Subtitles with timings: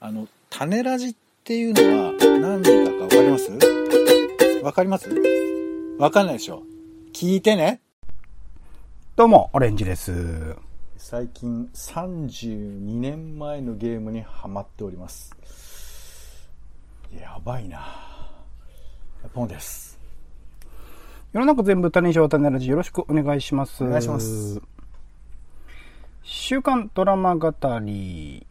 [0.00, 3.50] あの、種ラジっていうのは何だかわかります？
[4.62, 5.10] わかります？
[5.98, 6.62] わかんないでしょ
[7.12, 7.80] 聞いてね。
[9.16, 10.54] どうも、オレンジです。
[10.96, 15.34] 最近32年前のゲームにハマっております。
[17.20, 17.84] やばいな
[19.34, 19.98] ポンです。
[21.32, 23.82] 世の中全部種賞種ラジよろしくお願いします。
[23.82, 24.62] お願いします。
[26.22, 28.46] 週刊ドラマ語り。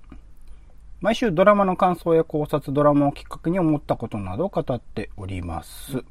[1.00, 6.04] 毎週ドラマの感想や考察、ドラマをきっかけに思ったことなどを語っております。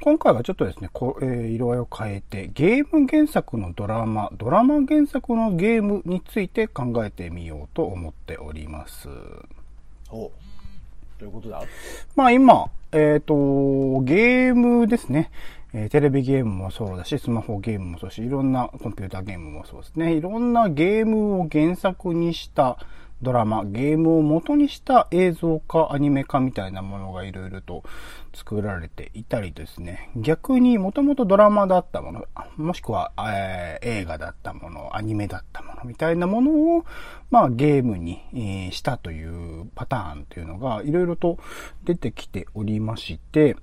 [0.00, 9.08] 今回はちょっとですね、こえー色合いを変えて、ゲーム原作のドラマ、ドラマ原作のゲームについて考えてみようと思っております。
[10.10, 10.30] おど
[11.20, 11.62] ういうことだ？
[12.16, 13.34] まあ今、えっ、と、
[14.00, 15.30] ゲームですね。
[15.72, 20.14] えーテレビゲームもそうだし、スマホゲームもそうだし、いろんなコンピューターゲームもそうですね。
[20.14, 22.78] いろんなゲームを原作にした
[23.24, 27.82] ドラマ、ゲームを元にした映像化、アニメ化みたいなものがいろいろと
[28.32, 30.10] 作られていたりですね。
[30.14, 36.84] 逆にもともとドラマだったもの、もしくは、えー映画だったもの、アニメだったものみたいなものを、
[37.30, 41.38] まあゲームに、えーしたというパターンというのがいろいろと
[41.84, 43.56] 出てきておりまして、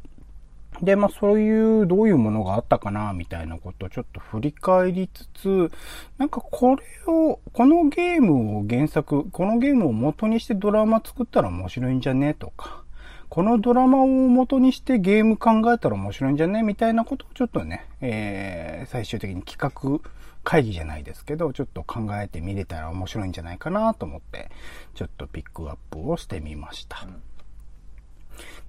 [0.82, 5.72] で、まあそういう、どういうものがあったかな、みたいなことをちょっと振り返りつつ、
[6.18, 12.84] なんかこれを、このゲームを原作、このゲームを元にしてドラマ作ったら面白いんじゃねとか、
[13.30, 20.02] このドラマを元にしてゲーム考えたら面白いんじゃねみたいなことをちょっとね、えー、最終的に企画
[20.44, 24.50] 会議じゃないですけど、ちょっと考えてみれたら面白いんじゃないかなと思って、
[24.96, 27.08] ちょっとピックアップをしてみました。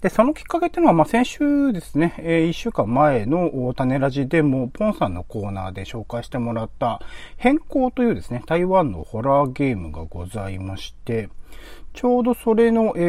[0.00, 7.00] で、そのきっかけっていうのは、まあ、先週ですね、えー、1週間前の種ラジでも、ポンさんのコーナーで紹介してもらった、
[7.36, 11.28] 変更というですね、台湾のホラーゲームがございまして、
[11.94, 13.00] ちょうどそれの、え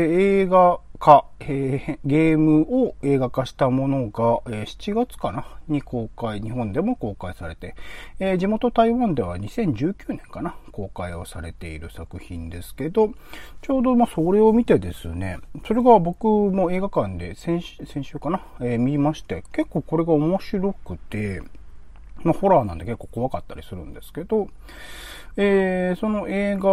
[0.42, 5.46] 映画化、えゲームを映画化したものが、え7月かな？
[5.68, 7.76] に公開、日本でも公開されて、
[8.20, 10.56] え地元台湾では2019年かな？
[10.72, 13.14] 公開をされている作品ですけど、
[13.62, 21.42] ちょうどまあそれを見てですね、それが僕も映画館で先週先週かな、えー見まして、結構これが面白くて、
[22.24, 24.48] まあ、ホラーなんで結構怖かったりするんですけど、
[25.36, 26.64] えーその映画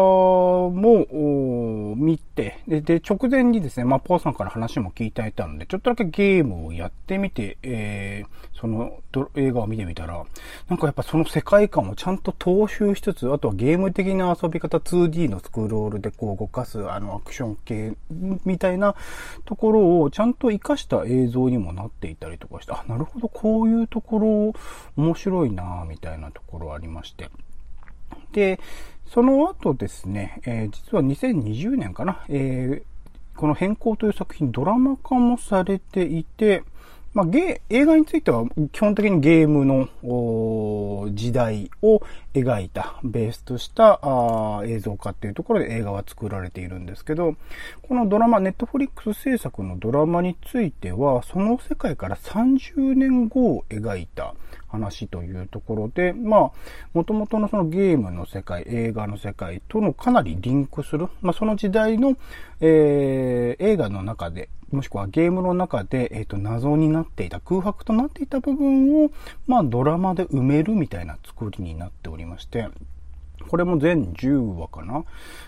[0.71, 9.00] も見てで、で、直前にですね、まあ、ポーさんから話も聞いていたので、ちょっとだけゲームをやってみて、えーその
[9.37, 10.22] 映画を見てみたら、
[10.69, 17.94] なんかやっぱその世界観をちゃんと踏襲しつつ、あとはゲーム的な遊び方 2D のスクロールでこう動かすあのアクション系
[18.44, 18.94] みたいな
[19.47, 24.53] ところをちゃんと活かした映像にもなっていたりとかして、あ、なるほど、こういうところ
[25.03, 27.31] 面白いなみたいなところありまして。
[28.32, 28.60] で、
[29.08, 32.91] その後ですね、えー実は2020年かな、えー
[33.41, 36.62] この変更という作品ドラマ化もされていて、
[37.14, 37.26] まあ、
[37.70, 39.88] 映画については基本的にゲームの
[41.14, 42.02] 時代を
[42.34, 47.34] 描いたベースとしたあ映像化っていうところで映画は作られているんですけど、
[47.82, 54.34] このドラマ、ネットフリックス制作のドラマについては、その世界から30年後を描いた
[54.70, 56.50] 話というところで、まあ、
[56.94, 62.16] 元々のそのゲームの世界、映画の世界とのかなりリンクする、まあ、その時代の、
[62.60, 69.10] えー映画の中で、もしくはゲームの中で、えっ、と、謎になっていた、空白となっていた部分を、
[69.47, 72.69] まあ、ドラマで埋めるみたいな作りになっておりまして、
[73.48, 75.04] これも全10話かな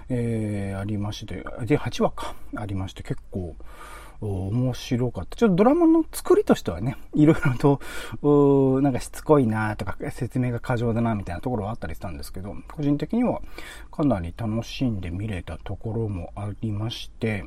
[0.08, 3.54] えー、ありまして、で、8話か、ありまして、結構、
[4.26, 5.36] 面白かった。
[5.36, 7.78] ちょっとドラマの作りとしてはね、いろいろ
[8.20, 13.40] と、なんかしつこいなとか、説明が過剰だなみたいなところはあったりしたんですけど、個人的には
[13.90, 17.46] かなり楽しんで見れたところもありまして、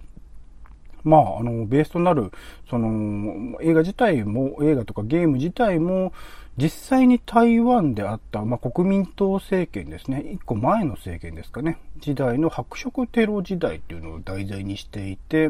[1.05, 2.31] まあ、あの、ベースとなる、
[2.67, 6.13] その、映画自体も、映画とかゲーム自体も、
[6.57, 10.21] 実際に台湾であった、まあ、国民党政権ですね。
[10.21, 11.77] 一個前の政権ですかね。
[11.97, 15.49] 時代の白色テロ時代というのを題材にしていて、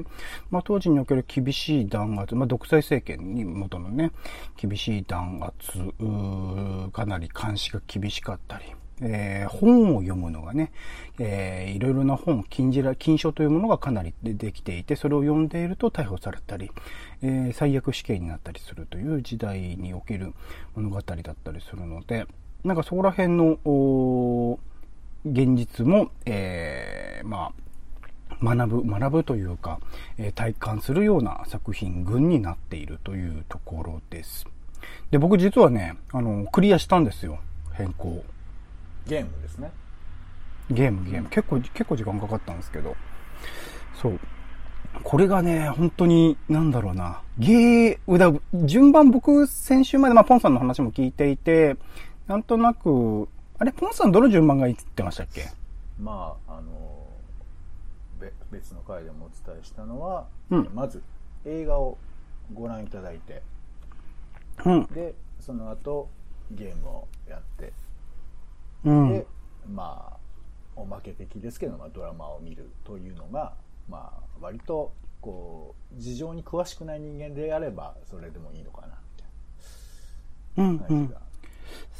[0.50, 4.12] まあ、当時における厳しい弾圧、まあ、独裁政権に元のね、
[4.58, 5.78] 厳しい弾圧、
[6.92, 8.66] かなり監視が厳しかったり、
[9.02, 10.72] えー本を読むのがね、
[11.20, 16.72] えーいろいろな本、禁じら、禁書というものがかなり出てきていて、それを読んでいると逮捕されたり、
[17.22, 20.34] えー最悪死刑になったりするという時代における
[20.76, 22.26] 物語だったりするので、
[22.64, 24.60] なんかそこら辺の、
[25.26, 27.52] 現実も、えーま
[28.42, 29.80] あ、学ぶ、学ぶというか、
[30.18, 34.46] えー体感するような作品群になっているというところです。
[35.12, 37.40] で、僕実はね、あの、クリアしたんですよ。
[37.74, 38.24] 変更。
[39.08, 39.72] ゲームですね。
[40.70, 41.30] ゲーム、ゲーム。
[41.30, 42.96] 結構、結構時間かかったんですけど。
[44.02, 44.20] そう。
[45.04, 47.22] これがね、本当に、なんだろうな。
[47.38, 48.32] ゲー、だ
[48.66, 51.78] 順番僕、先週まで、まあ、ポンさんの話も聞いていて、
[52.28, 53.28] なんとなく、
[53.60, 55.46] あれ、ポンさんどの順番が言ってましたっけ？
[55.98, 57.08] まああの
[58.20, 61.02] べ別の回でもお伝えしたのは、うんまず
[61.46, 61.98] 映画を
[62.54, 63.42] ご覧いただいて
[64.66, 64.86] うん。
[64.88, 66.10] でその後
[66.52, 67.72] ゲームをやって
[68.86, 69.10] うん。
[69.10, 69.28] で、
[69.68, 70.16] まあ
[70.76, 73.54] おまけ的ですけど、まあ、ドラマを見るというのが、
[73.90, 74.92] まあ、割と
[75.22, 78.88] こう事情に詳しくない人間であればそれでもいいのかな
[80.58, 81.22] うんみたいな感じが、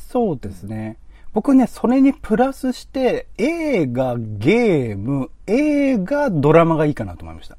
[0.10, 0.98] そうですね。
[1.34, 7.58] 僕ね、それにプラスして、映画、ゲーム、映画、ドラマがいいかなと思いました。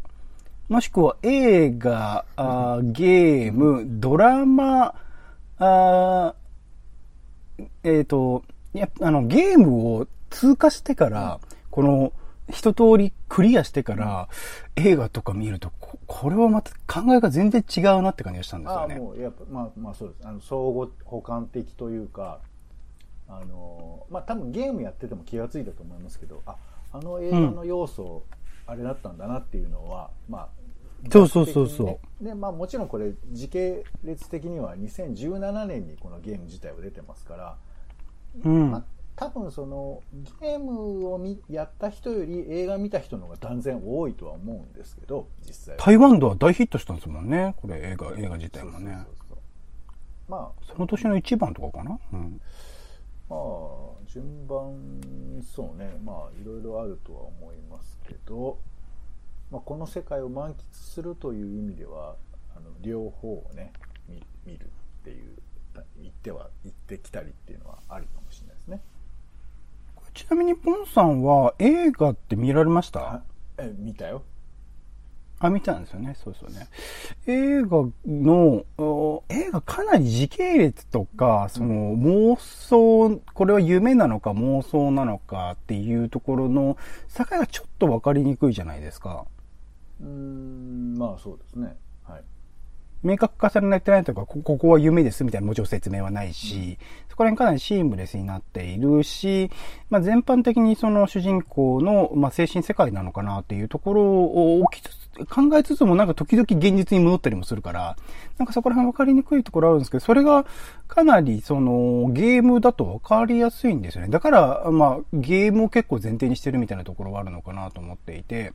[0.70, 4.94] もしくは映画、あーゲーム、ドラマ、
[5.58, 8.43] あーえっ、と、
[8.81, 11.40] やあの、ゲームを通過してから、
[11.70, 12.12] この、
[12.49, 14.28] 一通りクリアしてから、
[14.76, 18.94] 映画とか見ると、ここれはまた考えが全然違うなって感じがしたんですああよね。
[18.96, 20.28] もうやっぱまあまあそうです。
[20.28, 22.38] あの相互補完的というか
[23.28, 26.56] あのまあ多分ゲームやってても気がついたと思いますけどあ
[26.93, 28.22] あの映画の要素、
[28.67, 30.49] あれだったんだなっていうのはまあ
[31.11, 32.25] そうそうそうそう。
[32.25, 37.56] でまあもちろんこれ時系列的には2017年にこのゲーム自体は出てますから、
[38.44, 38.71] うん。
[38.71, 38.85] まあ
[39.17, 40.03] 多分その
[40.43, 47.55] ゲームを見やった人より映画見た人の方が断然多いとは思うんですけど実際は台湾では大ヒットしたんですもんね。
[47.56, 49.06] これ映画、映画自体もね。
[50.29, 51.99] まあその年の一番とかかな？
[52.12, 52.41] うん。
[53.31, 53.38] まあ
[54.06, 58.59] 順番そうねまあいろいろあるとは思いますけど、
[59.50, 62.17] まあ、この世界を満喫するという意味では
[62.55, 63.73] あの両方をね
[64.09, 65.39] 見見るっていう
[66.00, 68.81] 行っては行ってきたりっていうのはありかもしれないですね
[70.14, 73.00] ちなみに、ポンさんは映画って見られました？
[73.00, 73.23] あ
[73.58, 74.23] え見たよ
[75.38, 76.17] あ、見たんですよね。
[76.25, 76.67] そうですよね。
[77.26, 86.79] 映画の、お映画かなり時系列とか、その妄想、これは夢なのか妄想なのかっていうところの
[87.14, 89.26] 境がちょっとわかりにくいじゃないですか。
[90.00, 91.76] うーんまあそうですねはい
[93.06, 99.50] 明確化されてないとか、こここは夢ですみたいなもちろん説明はないし、そこら辺かなりシームレスになっているし、
[99.88, 107.97] まあ、全般的にその主人公の、まあ、精神世界なのかなっていうところを置きつつ、考えつつもなんか時々現実に戻ったりもするから、
[108.37, 110.44] なんかそこら辺分かりにくいところあるんですけど、それが
[110.88, 114.11] かなりそのゲームだと分かりやすいんですよね。
[114.11, 118.53] だから、まあゲームを結構前提にしてるみたいなところはあるのかなと思っていて、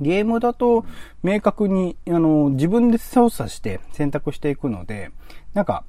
[0.00, 0.84] ゲームだと
[1.22, 5.10] 明確に、あの、自分で操作して選択していくので、
[5.54, 5.84] なんか、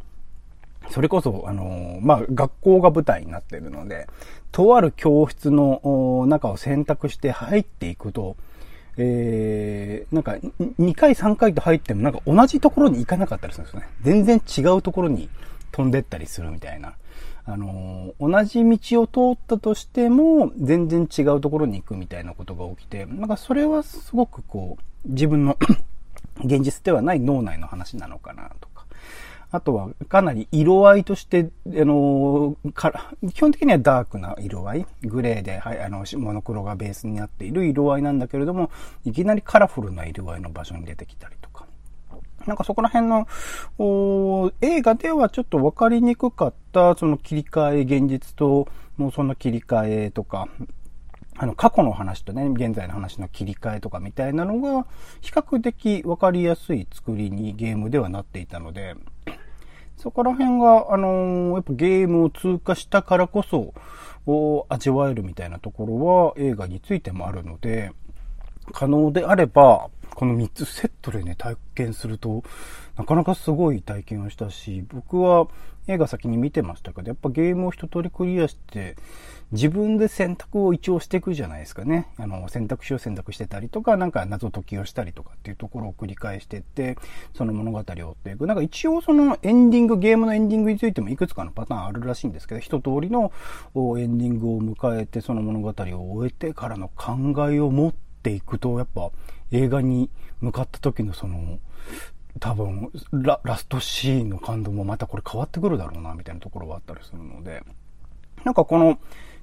[0.90, 4.08] それこそ、あの、まあ、学校が舞台になっているので、
[4.52, 8.36] とある教室の中を選択して入っていくと、
[8.98, 13.88] えー、なんか、2回3回と入ってもなんか同じところに行かなかったりするんですよね。
[14.02, 15.30] 全然違うところに
[15.72, 16.96] 飛んでったりするみたいな。
[17.52, 25.58] あの同じ道を通ったとしても、全然違うところに行くみたいなことが起きて、なんかそれはすごくこう、自分の
[26.46, 28.86] 現実ではない脳内の話なのかなとか。
[29.52, 38.70] あとは、かなり色合いとして、あのから、基本的にはダークな色合い、グレーで、はい、あの、モノクロがベースになっている色合いなんだけれども、
[39.06, 41.49] いきなりカラフルな色合いの場所に出てきたりとか。
[42.50, 43.28] なんかそこら辺の、
[44.62, 48.68] 映画ではちょっと分かりにくかった、その切り替え、現実と
[49.00, 50.48] 妄想の切り替えとか、
[51.38, 54.86] あの、過去の話とね、現在の話の切り替えとかみたいなのが、
[55.22, 58.96] 比較的分かりやすい作りにゲームではなっていたので、
[59.96, 63.74] そこら辺が、あのーやっぱゲームを通過したからこそ、
[64.26, 67.92] お味わえるみたいなところは映画についてもあるので、
[68.74, 72.44] 可能であれば、この3つセットでね、体験すると、
[72.98, 75.48] なかなかすごい体験をしたし、僕は
[75.88, 78.98] 映画先に見てましたけど、やっぱゲームを一通りクリアして、
[79.54, 82.10] 自分で選択を一応していくじゃないですかね。
[82.18, 86.98] あの、選択肢を選択してたりとか、なんか謎解きをしたりとかっていうところを繰り返してって、
[87.34, 88.46] その物語を追っていく。
[88.46, 93.32] なんか一応そのエンディング、ゲームのエンディングについてもいくつかのパターンあるらしいんですけど、一通りの
[93.98, 95.74] エンディングを迎えて、その物語を
[96.12, 97.14] 終えてからの考
[97.50, 99.12] えを持っていくと、やっぱ
[99.52, 100.10] 映画に
[100.42, 101.60] 向かった時のその、
[102.40, 107.64] 多分ラ、ラストシーンの感動もまたこれ変わってくるだろうな、みたいなところはあったりするので、
[108.44, 109.00] なんかこの、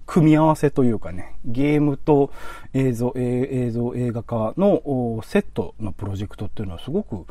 [0.07, 2.31] 組み合わせというかね、ゲームと
[2.73, 7.27] 映像、映像映画化のセットのプロジェクトっていうのはすごく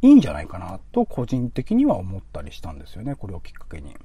[0.00, 3.96] いいんじゃないかなと個人的には思ったりしたんですよね、これをきっかけに。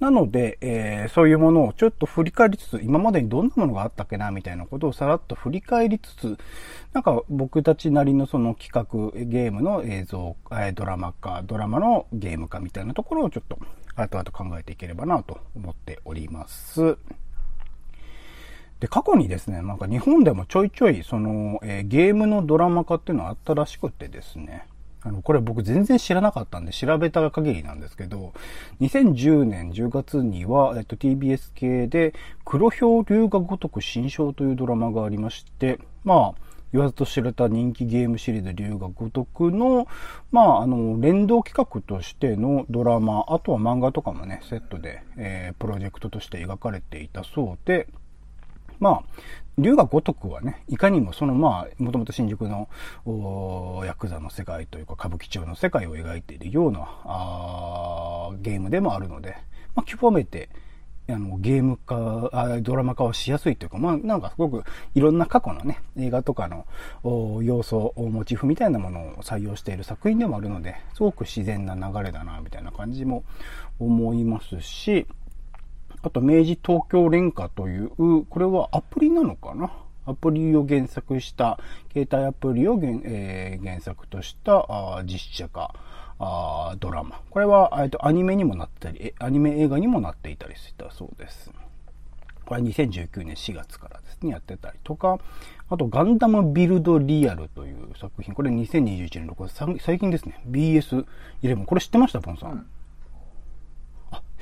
[0.00, 6.38] なので、えー、そういうものをちょっと振り返りつつ、今までにどんなものがあったっけな、みたいなことをさらっと振り返りつつ、
[6.94, 10.36] なんか僕たちなりのその企画、ゲームの映像、
[10.74, 13.58] ドラマ化、ドラマのゲーム化みたいなところをちょっと
[13.94, 16.96] 後々考えていければなと思っております。
[18.80, 24.66] で、過去にですね、なんか日本でもちょいちょい、その、えー、ゲームのドラマ化っていうのはあったらしくてですね、
[25.02, 28.32] あの、これ僕全然知らなかったんで調べた限りなんですけど、
[28.80, 32.14] 2010年10月には、えっと、TBS 系で、
[32.44, 39.88] 黒氷龍が如く新章というドラマがありまして、まあ、言わずと知れた人気ゲームシリーズ龍が如くの、
[40.30, 47.88] まあ、あの、連動企画としてのドラマ、あとは漫画とかもね、セットで、えー、プロジェクトとして描かれていたそうで、
[48.78, 49.04] まあ、
[49.60, 52.68] 龍が如くはね、いかにもそのまあ、もともと新宿の、
[53.84, 59.36] ヤクザの世界というか歌舞伎町の世界を描いているような、あーゲームでもあるので、
[59.74, 60.48] まあ、極めて、
[61.08, 62.30] あの、ゲーム化、
[62.62, 64.64] ドラマ化はしやすいというか、まあ、なんかすごく
[64.94, 66.66] いろんな過去のね、映画とかの
[67.42, 73.24] 要素、モチーフみたいなものを採用している作品でもあるので、すごく自然な流れだな、みたいな感じも
[73.78, 75.06] 思いますし、
[76.02, 77.90] あと、明治東京連歌という、
[78.24, 79.70] これはアプリなのかな？
[80.06, 81.58] アプリを原作した、
[81.92, 85.74] 携帯アプリを原,、えー、原作とした実写化
[86.18, 87.20] あドラマ。
[87.30, 91.52] これは、えっと、アニメにもなったり、アニメ映画にもなっていたりしたそうです。
[92.46, 95.18] これは2019年4月からですね、やってたりとか、
[95.68, 98.34] あと、ガンダムビルドリアルという作品。
[98.34, 100.42] これ2021年6月、最近ですね。
[100.48, 101.64] BS11。
[101.66, 102.52] これ知ってましたポンさん？
[102.52, 102.66] うん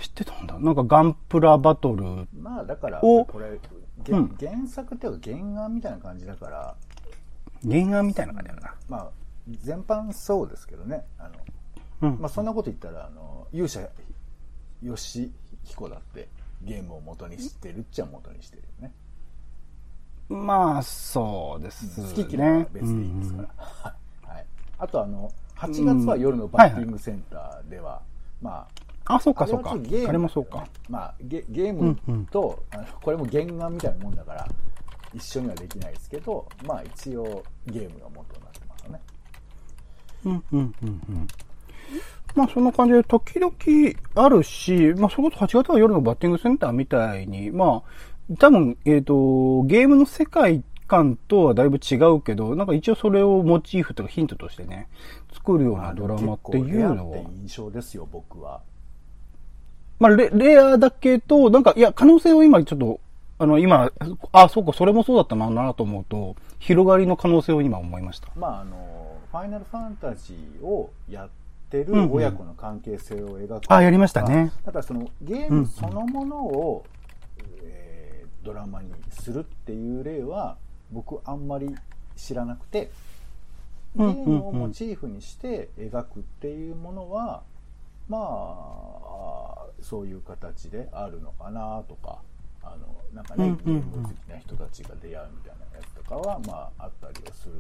[0.01, 0.59] 知ってたんだ。
[0.59, 3.59] なんかガンプラバトルまあだから、これ、
[4.11, 6.75] うん、原作っていうか原案みたいな感じだから。
[7.63, 8.75] 原案みたいな感じだな。
[8.89, 9.11] まあ、
[9.63, 11.05] 全般そうですけどね。
[11.19, 11.29] あ
[12.01, 13.89] の、うん、まあそんなこと言ったら、あの、勇者
[14.83, 15.33] 吉
[15.65, 16.29] 彦だって
[16.63, 18.93] ゲームを元にしてるっちゃ元にしてるよね。
[20.29, 22.09] まあ、そうですね。
[22.09, 23.49] 好き嫌いは別でいいですから。
[24.35, 24.47] はい。
[24.79, 28.03] あとあの、8月は夜のバッティングセンターでは、
[28.41, 29.73] まあ、あ、そうかそうか。
[29.73, 30.67] あれもそうか。
[30.89, 31.97] まあゲ、ゲーム
[32.31, 34.49] と、うんうん、あのこれも原案みたいなもんだから、
[35.15, 39.01] 一緒にはできないですけど、まあ一応ゲームが元になってますよね。
[40.27, 41.29] うんうんうんうん。
[42.35, 43.55] まあそんな感じで時々
[44.15, 47.83] あるし、まあそこそ8月は夜のバッティングセンターみたいに、ま
[48.29, 54.89] あ多分、えっ、ー、と、ゲームの世界観とはだいぶ違うけど、なんか一応それをモチーフとかヒントとしてね、
[55.33, 57.19] 作るようなドラマっていうのは。
[57.19, 58.61] 印象ですよ、僕は。
[59.99, 63.01] まあレ、レアだけど、なんか、いや、可能性を今ちょっと、
[63.39, 63.91] あの、今、
[64.33, 68.29] あ、そうか、それもそうだったな、と思うと、広がりの可能性を今思いました。
[68.37, 71.29] まあ、あの、ファイナルファンタジーをやっ
[71.71, 74.53] てる親子の関係性を描く、うんうん、あ、やりましたね。
[74.65, 76.85] だからその、ゲームそのものを、
[77.39, 80.57] うん、えー、ドラマにするっていう例は、
[80.91, 81.75] 僕あんまり
[82.17, 82.91] 知らなくて、
[83.97, 87.43] ゲームをモチーフにして描くっていうものは、
[88.09, 92.23] まあ、そういう形であるのかなとか、
[92.63, 97.55] あの、なんかね、ゲーム好きな人たちが出会うみたいなやつとかは、まあ、あったりはする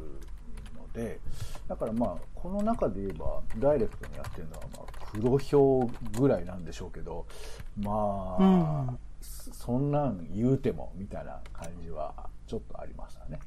[0.75, 1.21] ので、
[1.69, 7.26] だからまあ、この中で言えば、ダイレクトにやってるのは、まあ、黒表ぐらいなんでしょうけど、
[7.78, 13.38] まあ、うん、そんなん言うても、みたいな感じは、ちょっとありましたね。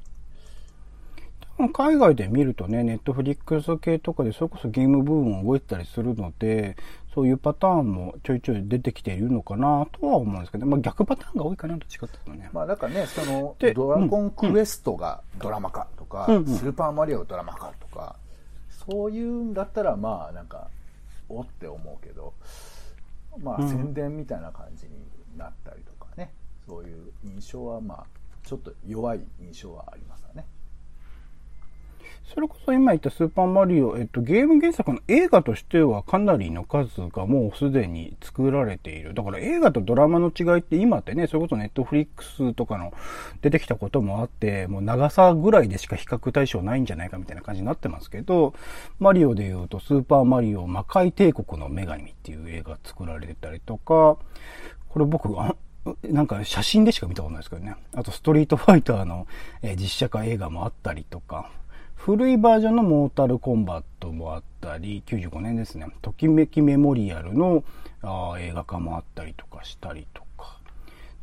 [1.74, 6.76] 海外で見るとね、ネットフリックス系とかでそれこそゲーム部分を動いてたりするので、
[7.14, 12.48] そういうパターンもちょいちょい出てきているのかなとは思うんですけど、まあ逆パターンが多いかなと違ったのね。
[12.52, 18.16] まあだからね、その、ドラゴンクエストがドラマ化とか、うんうん、スーパーマリオドラマ化とか、
[18.86, 20.68] そういうんだったらまあなんか、
[21.28, 22.32] おって思うけど、
[23.42, 24.92] まあ宣伝みたいな感じに
[25.36, 26.32] なったりとかね、
[26.66, 28.06] そういう印象はまあ、
[28.42, 30.21] ちょっと弱い印象はあります。
[32.34, 39.12] それこそ今言ったスーパーマリオ、えっと、ゲーム原作の映画としてはかなりの数がもうすでに作られている。
[39.12, 42.94] だから映画とドラマの違いって今ってね、それこそネットフリックスとかの
[43.42, 48.54] 出てきたこともあって、もう長さぐらいでしか比較対象ないんじゃないかみたいな感じになってますけど、
[48.98, 54.16] マリオで言うとスーパーマリオ魔界帝国の女神っていう映画作られてたりとか、
[54.88, 55.28] これ僕、
[56.04, 57.74] なんか写真でしか見たことないですけどね。
[57.94, 59.26] あとストリートファイターの、
[59.76, 61.50] 実写化映画もあったりとか、
[62.04, 67.62] 古いバージョンのモータルコンバットもあったり、95年ですね、ときめきメモリアルの
[68.02, 70.58] あ映画化もあったりとかしたりとか。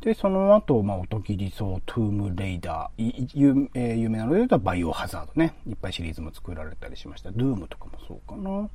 [0.00, 5.52] で、その後、まあ、音切りそう、トゥームレイダー、有,、えー、有名なので言うとバイオハザードね。
[5.68, 7.30] いっぱいシリーズも作られたりしました。
[7.30, 8.70] ドゥームとかもそうかな。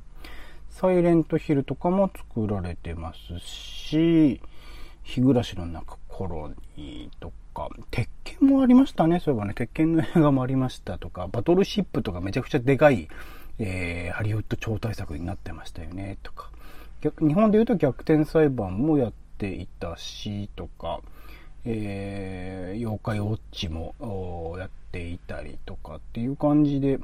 [0.70, 4.40] サイレントヒルとかも作られてますし、
[5.02, 9.20] 日暮らしの中コロニーとか、鉄拳もありましたね。
[9.20, 13.06] そういえばね、鉄拳の映画もありましたとか、バトルシップとかめちゃくちゃでかい、
[13.58, 16.50] えー、ハリウッド超大作になってましたよね、とか。
[17.02, 21.00] 逆日本で言うと逆転裁判もやっていたし、とか、
[21.66, 26.98] えー、妖怪ウォッチもやっていたりとかっていう感じで、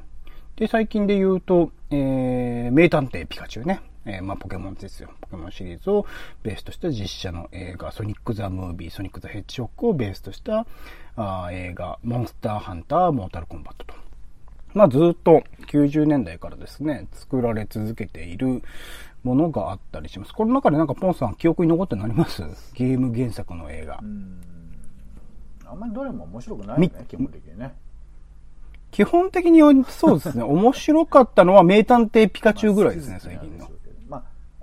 [0.55, 3.79] で、最近で言うと、えー、名探偵ピカチュウね。
[4.05, 5.09] えー、まあ、ポケモンですよ。
[5.21, 6.05] ポケモンシリーズを
[6.43, 10.65] ベースとした実写の映画、ソニック・ザ・ムービー、ソニック・ザ・ヘッジホックをベースとした
[11.15, 13.95] あ映画、モンスター・ハンター・モータル・コンバットと。
[14.73, 18.61] まあ、ずっと90年代からですね、作られ続けている
[19.23, 20.33] ものがあったりします。
[20.33, 22.41] この中でなんかポンさん記憶に残ってなります？
[22.73, 23.99] ゲーム原作の映画。
[25.65, 27.73] あんまりどれも面白くないよね、基本的にね。
[28.91, 30.43] 基本的にそうですね。
[30.43, 33.69] 面白かったのは名探偵ピカチュウぐらいですね、 最近の。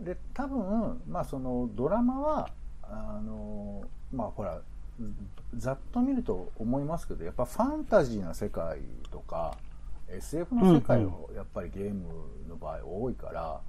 [0.00, 2.50] まあ、で、多分、まあそのドラマは、
[2.82, 4.60] あの、まあほら、
[5.56, 8.78] ざっと見ると思いますけど、やっぱファンタジーな世界
[9.10, 9.56] とか、
[10.08, 12.02] SF の世界をやっぱりゲーム
[12.48, 13.60] の場合多いから、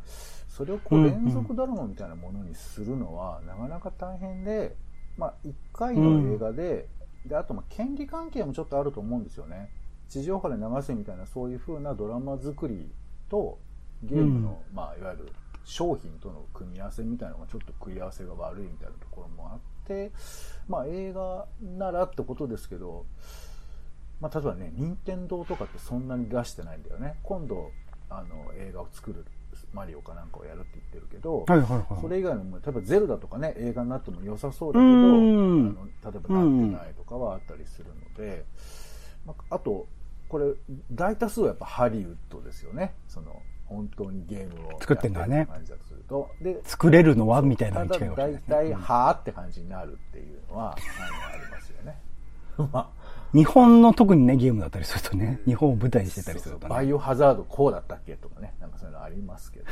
[0.50, 4.76] それをこう連続ドラマみたいなものにするのはなかなか大変で、
[5.18, 6.88] まあ1回の映画で、
[7.26, 9.70] で、あとまあ権利関係もちょっとあると思うんですよね。
[10.10, 12.92] 地上波で流すみたいなそういう風なドラマ作り
[13.30, 13.60] と
[14.04, 15.32] ゲームの、うん、まあいわゆる
[15.64, 20.12] 商品との組み合わせみたいなのがちょっと食い合わせが悪いみたいなところもあって
[20.68, 23.06] まあ映画ならってことですけど
[24.20, 27.16] まあ例えばね任天堂とかってそんなに出してないんだよね。
[27.24, 27.72] 今度
[28.10, 29.26] あの映画を作る
[29.74, 38.46] マリオかなんかをやるって言ってるけど、はいはいはい、それ以外のも例えばゼルダとかね映画になっても良さそうだけどあの例えばなってないとかはあったりするので、
[39.26, 39.88] まあ、あと
[40.28, 40.46] これ
[40.92, 42.94] 大多数はやっぱハリウッドですよね。
[43.08, 43.42] その
[43.72, 45.48] 本当にゲームを作ってんだね。
[45.50, 46.30] 感じだとすると。
[46.42, 51.98] で作れるのはみたいなのに近いかもしれない、ね、大体はあって感じになるっていうのはあのありますよね。
[52.72, 52.90] まあ。
[53.34, 59.72] 日本の特にね、ゲームだったりするとね、日本を舞台にしてたりすると、ね、バイオハザードこうだったっけとかね、なんかそういうのありますけどね。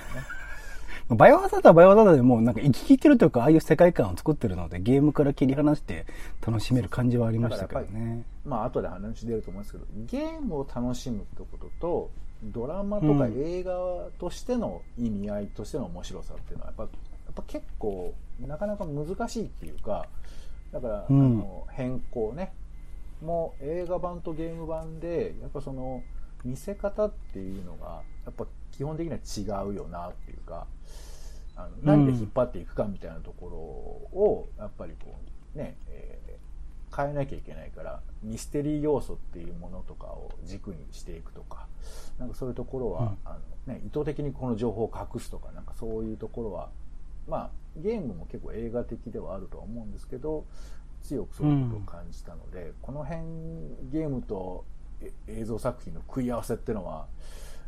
[1.10, 6.06] バイオハザードはバイオハザードでもうなんか生き切ってるというか、ああいう世界観を作ってるので、ゲームから切り離して
[6.46, 8.24] 楽しめる感じはありましたけどね。
[8.46, 12.12] まあ後で話出ると思うんですけど、ゲームを楽しむってことと、
[12.44, 13.74] ドラマとか映画
[14.18, 16.90] としての意味合いとしての面白さっていうのはやっぱ、や
[17.32, 20.06] っぱ結構なかなか難しいっていうか、
[20.72, 22.54] だから、うん、あの変更ね、
[23.22, 26.04] も映画版とゲーム版で、やっぱその
[26.46, 30.68] 見せ方っていうのが、やっぱ基本的には違うよなっていうか、
[31.56, 33.58] あの何で引っ張っていくかみたいなところ
[34.18, 35.14] を、やっぱりこ
[35.56, 36.09] う、ね、えー、
[36.96, 41.68] 変えなきゃいけないから、ミステリー要素っていうものとかを軸にしていくとか、
[42.18, 46.70] なんかそういうところは、うん、あのね、意図的にこの情報を隠すとか、なんかそういうところは、
[47.28, 50.46] まあ、ゲームも結構映画的ではあるとは思うんですけど、
[51.02, 53.22] 強くそういうことを感じたので、うん、この辺
[53.92, 54.66] ゲームと
[55.28, 57.08] 映像作品の食い合わせっていうのは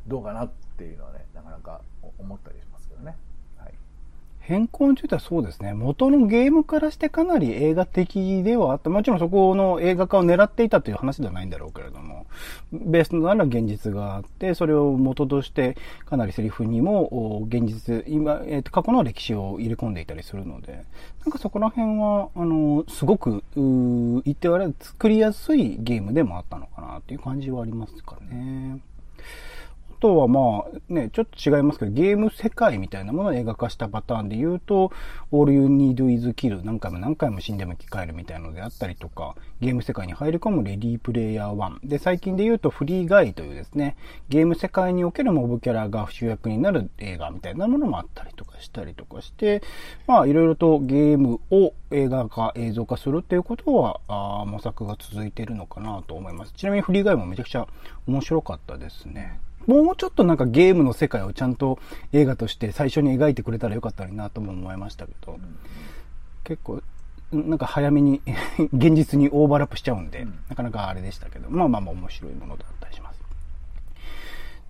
[0.07, 1.81] どうかなっていうのはねなかなか
[2.17, 3.15] 思ったりしますけどね。
[4.41, 5.73] 変更についてはそうですね。
[5.73, 8.89] 元のゲームからしてかなり映画的ではあった。
[8.89, 12.25] もちろんそこの映画化を狙っていたという話ではないんだろうけれども、
[12.71, 20.85] ベースなら現実があって、それを元としてかなりセリフにも現実、今、え、ー、と、過去の歴史を入れ込んでいたりするので、
[21.23, 28.79] なんかそこら辺は、あの、すごく、言っては作りやすいゲームでもあったのかなっていう感じはありますかね。
[30.01, 34.91] とはまあね、ちょっと違いますけど、ゲーム世界みたいなものを映画化したパターンで言うと、
[35.31, 41.87] All You Need Is Kill 何回も何回も死んでも生き返るみたいのであったりとか、ゲーム世界に入り込むレディープレイヤー1。
[41.87, 43.95] で、最近で言うとフリーガイというですね、
[44.27, 49.61] ゲーム世界におけるモブキャラが主役になる映画みたいなものもあったりとかしたりとかして、
[50.07, 56.53] まあいろいろとゲームを映画化、映像化するっていうことは、あ模索が続いているのかなと思います。
[56.53, 57.67] ちなみにフリーガイもめちゃくちゃ
[58.07, 59.39] 面白かったですね。
[59.67, 61.79] もうちょっとなんかゲームの世界をちゃんと
[62.13, 65.39] 映画として最初に描いてくれたらよかったのになとも思いましたけど、
[66.43, 66.81] 結構、
[67.31, 68.21] なんか早めに
[68.73, 73.21] 現実にオーバーラップしちゃうんで、なかなかあれでしたけど、まあまあまあ面白いものだったりします。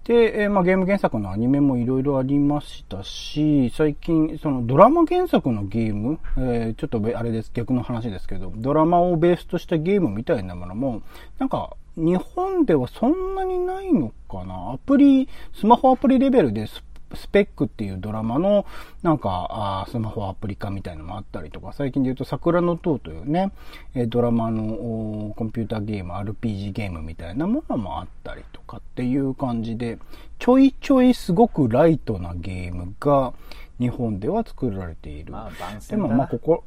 [0.04, 11.02] で、えー、まあゲーム原作のアニメもいろいろありましたし、最近、そのドラマ原作のゲーム、えー、ちょっとあれです、逆の話ですけど、ドラマをベースとしたゲームみたいなものも、
[11.40, 14.72] なんか日本ではそんなにないのかな？
[14.74, 16.68] アプリ、スマホアプリレベルで、
[17.14, 18.66] スペックっていうドラマの、
[19.04, 23.52] なんか、あスマホアプリ化みたいなのもあったりとか、最近で言うと桜の塔というね、
[23.94, 30.00] えドラマのコンピューターゲーム、RPG ゲームみたいなものもあったりとかっていう感じで、
[30.40, 33.34] ちょいちょいすごくライトなゲームが
[33.78, 35.34] 日本では作られている。
[35.34, 36.64] まあ、番でもまあここ、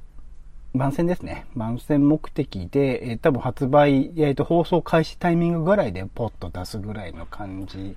[0.74, 1.46] 番宣ですね。
[1.54, 7.96] 番宣目的で、えー多分発売、えーと、放送開始タイミングぐらいでポッと出すぐらいの感じ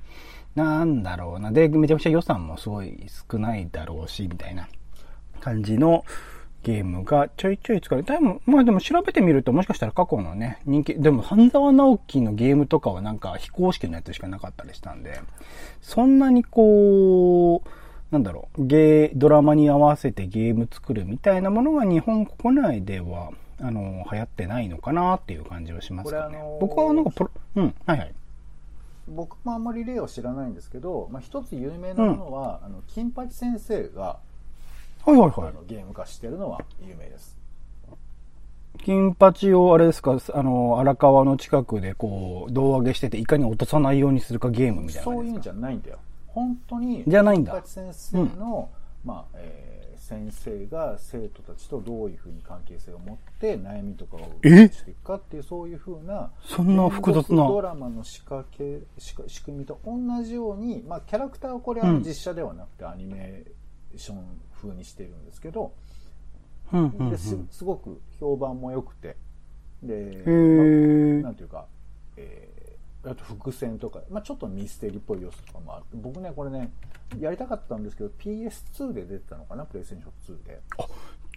[0.53, 1.51] なんだろうな。
[1.51, 4.67] で、めちゃくちゃ予算もすごい少ないだろうし、みたいな
[5.39, 6.05] 感じの
[6.61, 15.19] ゲームがちょいちょい使われて、でも、まあでも調べてみるともしかしたら過去のね、人気、でも半沢直樹のゲームとかはなんか非公式のやつしかなかったりしたんで、
[15.81, 17.69] そんなにこう、
[18.11, 26.37] なんだろう、ゲー、ドラマに合わせてゲーム作るみたいなものが日本国内では、あの、流行ってないのかなっていう感じはしますかね。
[26.37, 28.13] あのー僕はなんかプロ、うん、はいはい。
[29.09, 34.19] 僕もあんまり例を知らないんですけど、まあ、一つ有名なものは、あの金八先生が、
[35.05, 35.31] はいはいはい。
[35.49, 37.37] あのゲーム化してるのは有名です。
[38.83, 45.41] 金八をあれですか、あの、荒川の近くでこう、胴上げしてて、いかに落とさないようにするかゲームみたいなそういうん。
[45.41, 45.97] じゃないんだよ。
[46.37, 48.69] 本当に、じゃないん先生の、
[49.03, 57.45] まあ、えー先生が生徒たちとどういうふうに関係性を持って悩みとかをえしていくかっていうそういうふうなそんな複雑な。
[57.45, 58.83] ドラマの仕掛け
[59.27, 62.03] 仕組みと同じように、まあ、キャラクターはこれはうん。
[62.03, 65.73] 実写ではなくてアニメーション風にしてるんですけど、
[66.71, 67.09] うんうんうん。
[67.09, 69.17] ですすごく評判も良くて
[69.83, 71.65] で、へまあーなんていうか、
[72.15, 72.56] えー
[73.07, 76.71] あと伏線とか、まあ、ちょっとミステリーっぽい要素とかもあって僕ねこれね
[77.19, 80.61] やりたかったんですけど PS2 で出てたのかなプレイステーション2で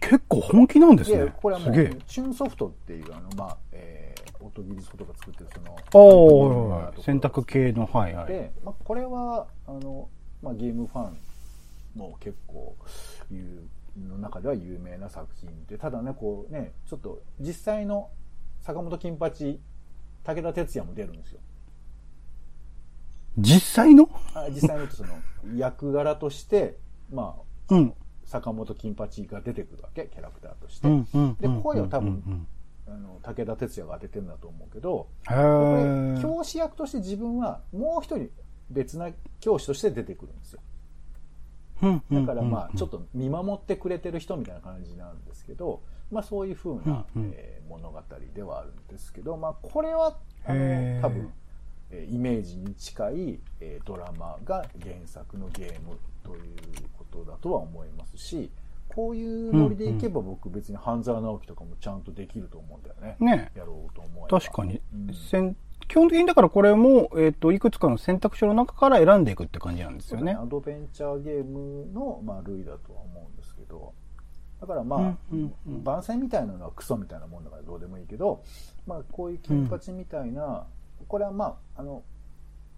[0.01, 1.33] 結構本気なんですでね。
[1.37, 1.73] これはもう。
[1.73, 8.27] チューンソフトっていうあのまあえー、音ギリストとか作ってるそのおー、選択系の、はいはい。
[8.27, 10.09] で、まあ、これはあの、
[10.41, 11.17] まあ、ゲームファン
[11.95, 12.75] も結構
[13.31, 13.69] いう
[14.09, 18.09] の中では有名な作品でただねこうねちょっと実際の
[18.61, 19.59] 坂本金八
[20.23, 21.39] 武田鉄矢も出るんですよ
[23.37, 24.09] 実際の？
[24.33, 25.09] あ実際のその
[25.55, 26.77] 役柄として
[27.11, 27.35] ま
[27.69, 27.93] あうん。
[28.25, 31.35] 坂本金八が出てくるわけキャラクターとして、うんうん。
[31.35, 32.47] で声を多分
[32.87, 35.07] あの武田鉄矢が当ててるんだと思うけど。
[36.21, 38.29] 教師役として自分はもう一人
[38.69, 39.09] 別な
[39.41, 40.61] 教師として出てくるんですよ。
[42.11, 47.31] だからまあちょっと、と見守ってくれてる人みたいな感じなんですけど、まあそういう風な、うんうん。
[47.35, 48.01] えー物語
[48.33, 51.40] ではあるんですけど、まあこれはあの多分、えー
[52.09, 56.53] イメージに近い、えードラマが原作のゲームという
[56.97, 58.51] ことだとは思いますし、
[58.87, 63.15] こういうノリでいけば僕別に半沢直樹とかもちゃんとできると思うんだよね。
[63.19, 64.39] ねやろうと思えば。
[64.39, 65.55] 確かにうん。
[65.87, 70.39] 基本的にだからこれも、えっ、と、いくつかの選択肢の中から選んでいくって感じなんですよねね。
[70.41, 73.93] アドベンチャーゲームの、まあ、類だとは思うんですけど
[74.61, 78.43] だからまあ、うんうんうん番宣みたいなのはクソみたいなもんだからどうでもいいけど、
[78.87, 80.65] まあ、こういう金八みたいな、
[81.11, 82.03] これはまああの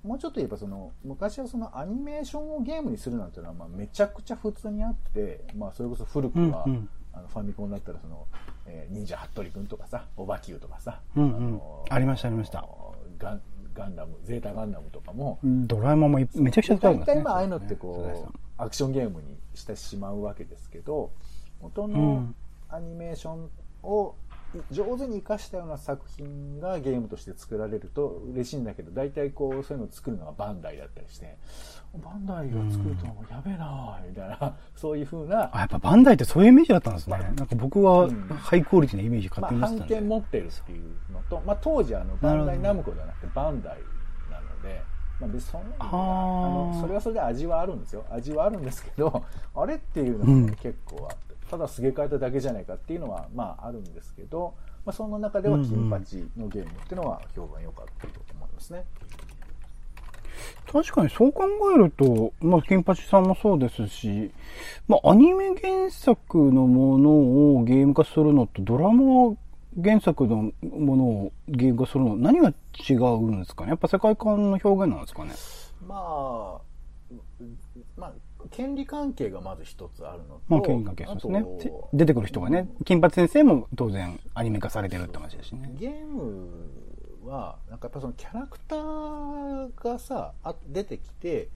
[0.04, 6.90] もうちょっと言えばその昔はそのアニメーションをゲームにするなんていうのはまあめちゃくちゃ普通にあって、まあ、それこそ古くは、うんうん。
[7.14, 8.26] あのファミコンだったらその、
[8.66, 11.52] えー忍者ハットリくんとかさオバキューとかさ、うんうん。
[11.52, 12.66] のありましたありました。
[13.20, 13.42] ガン
[13.76, 17.14] ガンダムゼータガンダムとかも、ドラえもんもいめちゃくちゃ使うんですね。
[17.14, 21.12] 大体まあああいうのってこうアクションゲームにしてしまうわけですけど
[21.62, 22.36] 元うのん。
[22.70, 23.50] アニメーション
[23.84, 24.16] を
[24.72, 31.38] 上手に生かしたような作品がゲームとして作られると嬉しいんだけど大体こうそういうのを作るのがバンダイだったりして
[32.04, 34.56] バンダイが作るとやべえなみたいな。
[34.76, 35.50] そういう風な。
[35.56, 37.20] あ、やっぱバンダイってそういうイメージだったんですね。
[37.20, 38.28] なんか僕はうん。
[38.30, 39.96] ハイクオリティなイメージまあ、勝手に持ってたんで。
[39.96, 40.94] 版権持ってるっていう。
[41.12, 43.78] のと、まあ、当時あのバンダイナムコじゃなくてバンダイ
[44.30, 44.82] なので、
[45.20, 48.06] まあ、別にそんなにあのそれはそれで味はあるんですよ。
[48.10, 49.24] 味はあるんですけど
[49.56, 58.84] あれっていうのが、結構あってただすげ替えただけじゃないかっていうのはまああるんですけど、まあ、その中では金八のゲームっていうのは評判良かったと思いますね。
[60.72, 61.44] 確かにそう考
[61.76, 64.32] えると、まあ、金八さんもそうですし、
[64.88, 69.36] まあ、アニメ原作のものをゲーム化するのと、ドラマ
[69.82, 72.52] 原作のものをゲーム化するの、何が
[72.90, 73.70] 違うんですかね？
[73.70, 75.34] やっぱ世界観の表現なんですかね？
[75.88, 76.73] まあ、まあ、
[78.54, 81.46] 権利関係がまず一つあるのと、まあ、権利関係ですね。
[81.92, 85.72] 出てくる人がね、金八先生も当然アニメ化されてるって話ですしね。
[85.76, 91.50] ゲームはなんかやっぱそのキャラクターがさあ出てきて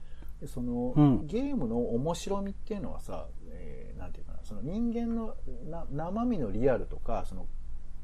[0.45, 1.27] その、うん。
[1.27, 5.35] ゲームの面白みっていうのはさ、えーなんていうかなその人間の
[5.69, 7.47] な生身のリアルとかその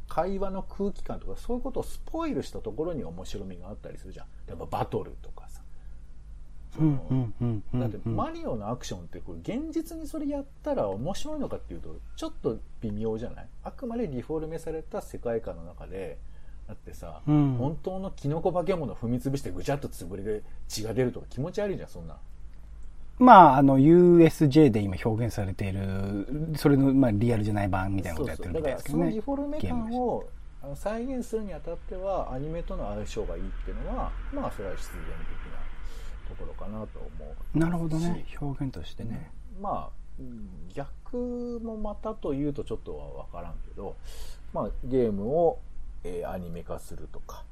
[0.07, 4.25] 会話の空気感とかそういうことをスポイルしたところに面白みがあったりするじゃん。
[4.47, 5.42] 例えばバトルとか
[6.79, 13.47] だってマリオのアクションってこれ現実にそれやったら面白いのかっていうとちょっと微妙じゃない？
[13.63, 16.17] あくまでリフォルメされた世界観の中で
[16.67, 17.55] だってさ、うん。
[17.57, 22.17] 本当のキノコ化け物踏み潰してぐちゃっと潰れて血が出るとか気持ち悪いじゃんそんな。
[23.19, 29.05] まあ、あの、USJ で今表現されている、それの、まあ、リアルじゃない版みたいなことやってるみたいですけどね。
[29.05, 35.01] だからそのリフォルメゲームです感を再現するにあたってはアニメとの相性がいいっていうのはまあそれは必然
[36.29, 38.37] ところかなと思うなるほどねし。
[38.39, 39.31] 表現としてね。
[39.61, 43.95] まあうん逆もまたというとちょっとは分からんけど、
[44.53, 45.59] まあ、ゲームを、
[46.03, 47.43] えーアニメ化するとか、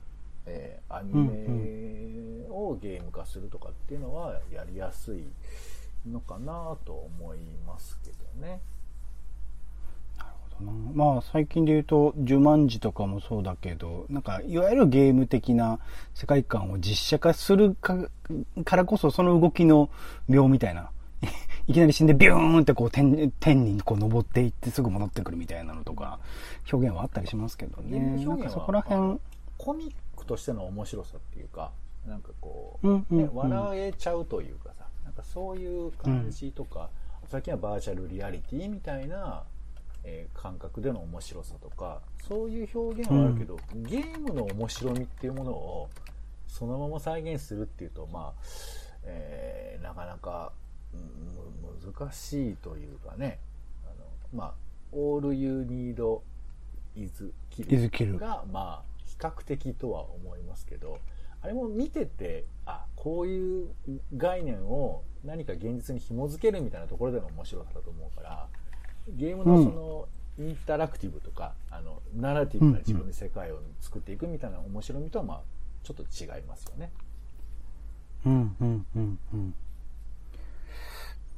[0.45, 5.23] えーアニメをゲーム化するとかっていうのはやりやすい
[6.09, 8.61] のかなと思いますけどね。
[10.93, 15.79] まあ、最近で言うと、呪文字とかもそうだけど、なんか、いわゆるゲーム的な
[16.13, 18.09] 世界観を実写化するか
[18.65, 19.89] からこそ、その動きの
[20.29, 20.91] 秒みたいな。
[21.67, 26.19] いきなり死んでビューンってこう天天にこう登っていってすぐ戻ってくるみたいなのとか
[26.71, 27.99] 表現はあったりしますけどね。
[27.99, 29.19] ム表現はなんかそこら辺、
[29.57, 31.71] コミックとしての面白さっていうか
[32.07, 36.89] なんかこう、うんうんうんね、笑えちゃうというかさなんかそういう感じとか、
[37.27, 39.43] 最近はバーチャルリアリティみたいな、
[40.03, 45.89] えー感覚での面白さとかそういう表現はあるけど、ゲームの面白みっていうものを
[46.47, 48.43] そのまま再現するっていうとまあ、
[49.03, 50.51] えーなかなか、
[50.93, 53.39] うんむ難しいというかね。
[53.83, 54.53] あのまあ
[54.93, 56.19] 「All You Need
[56.95, 60.99] Is Kill」Is Kill がまあ比較的とは思いますけど
[61.41, 63.69] あれも見ててあこういう
[64.15, 68.47] 概念を何か現実に紐づけるみたいなところでの面白さだと思うから
[69.09, 70.07] ゲームのその、
[70.39, 75.41] インタラクティブとかあのナラティブな自分の世界を作っていくみたいな面白みとはまあ
[75.83, 76.89] ちょっと違いますよね。
[78.25, 79.53] うん、うん、うん、うん。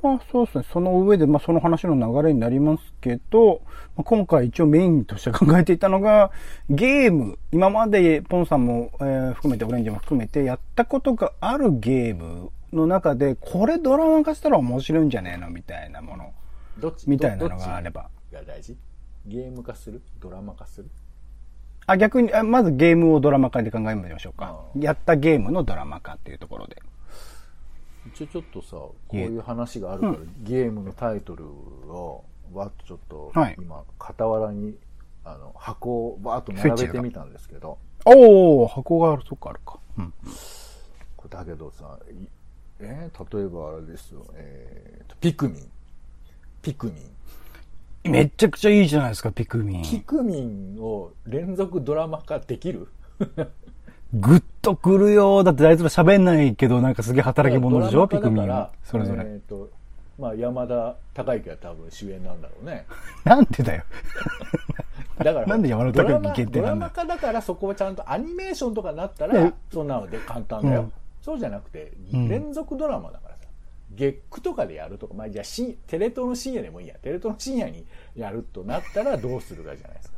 [0.01, 0.65] まあそうですね。
[0.71, 3.61] その上で、まあその話の流れになりますけど、
[3.95, 6.31] まあ、今回一応メインとして考えていたのが、
[6.69, 15.49] ゲーム、今までポンさんも、えー含めてオレンジも含めてやったことがあるゲームの中で、これドラマ化したら面白いんじゃねえの？
[15.49, 16.31] みたいなもの。
[16.79, 18.09] どっちみたいなのどがあれば。
[18.31, 18.75] が大事？
[19.25, 20.01] ゲーム化する？
[20.19, 20.89] ドラマ化する？
[21.85, 24.65] あ、逆に、あまずゲームをドラマ化で考えましょうか。
[24.75, 24.79] あ。
[24.79, 26.81] やったゲームのドラマ化っていうところで。
[28.07, 33.55] 一応ちょっとさこういう話があるから、ゲームのタイトルをわっとちょっとはい。
[33.57, 34.75] 今傍らに
[35.23, 37.77] あの箱をバーッと並べてみたんですけど。
[38.05, 39.79] おー、箱がある、そっかあるか。
[39.97, 40.13] うん。
[41.15, 42.27] これだけどさい
[42.79, 43.37] えー？
[43.37, 45.71] 例えばあれですよ、えーとピクミン
[46.63, 46.93] ピクミ
[48.09, 49.83] ンめっちゃくちゃいいじゃないですか、ピクミン。
[49.83, 52.87] ピクミンを連続ドラマ化できる？
[54.13, 55.43] ぐっとくるよ。
[55.43, 58.67] だってあいつら喋んないけど、なんかすげえ働き者でしょ、ピクミン。
[58.83, 59.23] それぞれ。
[59.25, 59.69] えーと
[60.19, 62.85] まあ、山田孝之は多分主演なんだろうね
[63.25, 63.83] なんでだよ。
[65.23, 73.21] だからなんで山田孝之限定ドラなんだマ化だからそこはちゃんとアニメーションとかになったえらそんなので簡単だよ、うんそうじゃなくてうん連続ドラマだ
[73.95, 76.95] 月9とかでやるとか、まあ、じゃあ深テレ東の深夜でもいいや。
[76.95, 80.17] テレ東の深夜にやるとなったらどうするかじゃないですか。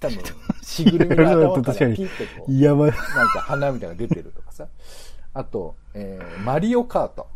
[0.00, 0.18] 多分
[0.62, 4.68] 着ぐるみの頭からピッてこういや、 まあ、なんか花みたいなのが出てるとかさ。
[5.32, 7.26] あと、えーマリオカート。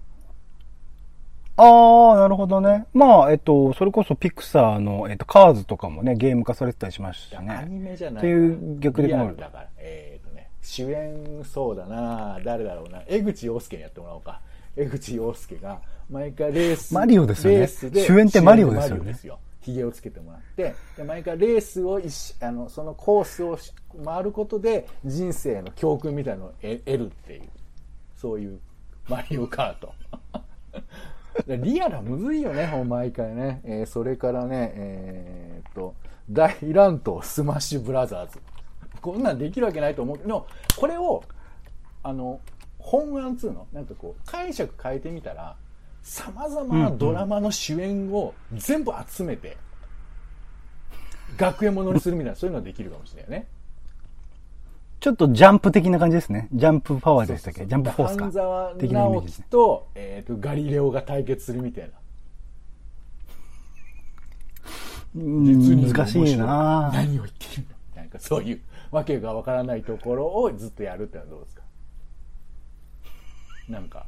[1.57, 2.87] あー、なるほどね。
[2.95, 7.91] まあ、えっと、それこそピクサーの、えっと、カーズとかもね、ゲーム化されてたりしましたアニね。
[7.91, 8.23] メじゃない。
[8.23, 9.37] っていう逆で考える。
[9.37, 9.69] だから。
[9.79, 12.39] えっ、とね主演そうだな。
[12.45, 13.03] 誰だろうな。
[13.09, 14.41] 江口洋介にやってもらおうか
[14.79, 17.59] 江口洋介が毎回レースマリオですよね。
[17.59, 18.99] レースで主演ってマリオですよね。
[19.01, 19.39] マですよ。
[19.61, 27.49] ひげをつけてもらってで毎回レースを一しあのそのコースをし回ることで人生の教訓みたいなのを得得るっていう
[28.17, 28.61] そういう
[29.09, 29.93] マリオカート。
[31.47, 33.61] リアルはむずいよね、ほんま毎回ね。
[33.65, 35.95] えーそれからね、えーっと、
[36.31, 38.41] 大乱闘スマッシュブラザーズ。
[39.01, 40.19] こんなんできるわけないと思う。
[40.19, 41.23] けど、これを、
[42.03, 42.41] あの、
[42.91, 43.67] 翻案つうの？
[43.73, 45.57] なんかこう、解釈変えてみたら、
[46.03, 49.59] 様々なドラマの主演を全部集めて、
[51.37, 53.49] 学園ものにするみたいな、そういうのはできるかもしれないよね。
[55.01, 56.49] ちょっとジャンプ的な感じですね。
[56.53, 57.67] ジャンプパワーでしたっけ？
[57.67, 58.33] ジャンプフォースか半。
[58.33, 59.23] 沢直。
[59.23, 61.91] 樹と、えーっと、ガリレオが対決するみたいな。
[65.17, 68.03] うん難しいな何を言ってるの？
[68.03, 71.58] なんかそういうわけがわからないところをずっとやるってのはどうですか？
[73.69, 74.07] なんか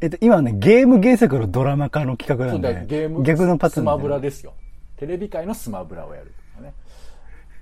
[0.00, 4.54] えっと、今ね、ゲーム原作のドラマ化の企画なんだで、ゲーム逆のパターンスマブラですよ
[4.96, 6.74] テレビ界のスマブラをやるとかね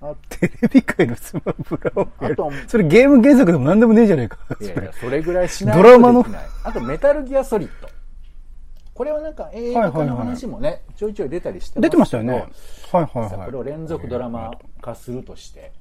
[0.01, 4.38] あテレビ界のスマブラをやるあとそれゲーム原作でも何でもねえじゃねえか。
[4.61, 6.25] いやいやそれ、ぐらいしないとドラマの。
[6.62, 7.88] あと、メタルギアソリッド。
[8.94, 12.33] これはなんか映画化の話もね、ちょいちょい出たりして出てましたよね。
[12.33, 12.47] はい
[12.92, 13.31] はいはい。
[13.31, 15.73] さこれを連続ドラマ化するとして、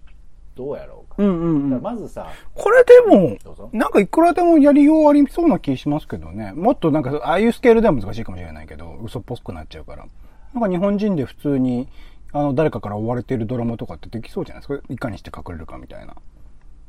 [0.58, 1.16] どうやろうか。
[1.20, 1.84] うんうんだうん。
[1.84, 3.38] まずさ、これでも
[3.72, 6.52] なんかいくらでもやりようありそうな気しますけどね。
[6.54, 10.06] もっとなんか、ああいうスケールでは難しいかもしれないけど、嘘っぽくなっちゃうから。
[10.54, 11.88] なんか日本人で普通に、
[12.34, 14.86] あの、誰かから追われているドラマとかってできそうじゃないですか。
[14.90, 16.16] いかにして隠れるかみたいな。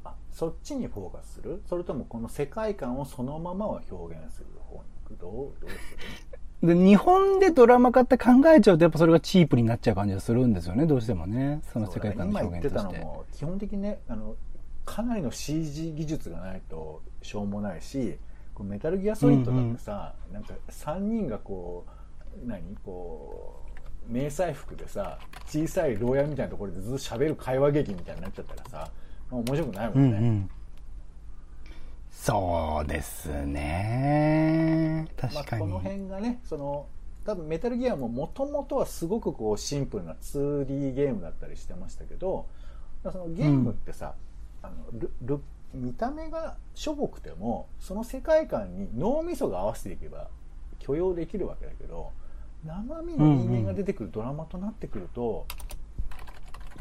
[0.05, 5.79] あそっちにフォーカスするそれともこの世界観をそのままを表現する方に行くどうどうする
[6.63, 11.61] で、日本でドラマ化って考えちゃうと、やっぱそれがチープになっちゃう感じがするんですよね、どうしてもね。
[11.73, 12.93] その世界観の表現として。
[12.93, 14.35] たのも基本的にねあの
[14.85, 18.17] かなりの CG 技術がないとしょうもないし
[18.55, 21.85] こうメタルギアソリッドだってさ、なんか3人がこ
[22.45, 22.77] う何？
[22.85, 23.63] こ
[24.09, 28.91] う迷彩服でさ小さい牢屋みたいなところでずっと喋る会話劇みたいになっちゃったらさ、
[29.31, 30.51] まあ、面白くないもうんんね、うん。
[32.21, 35.07] そうですね。
[35.17, 36.87] 確まあ、この辺がねその
[37.25, 42.47] 多分メタルギアももともとはすごくこうシンプルな 2D ゲームだったりしてましたけど
[43.05, 44.15] そのゲームってさ、
[44.63, 45.41] あの
[45.75, 50.29] 見た目がしょぼくてもその世界観に脳みそが合わせていけば
[50.79, 52.11] 許容できるわけだけど
[52.65, 55.47] 生身の人間が出てくるドラマとなってくると、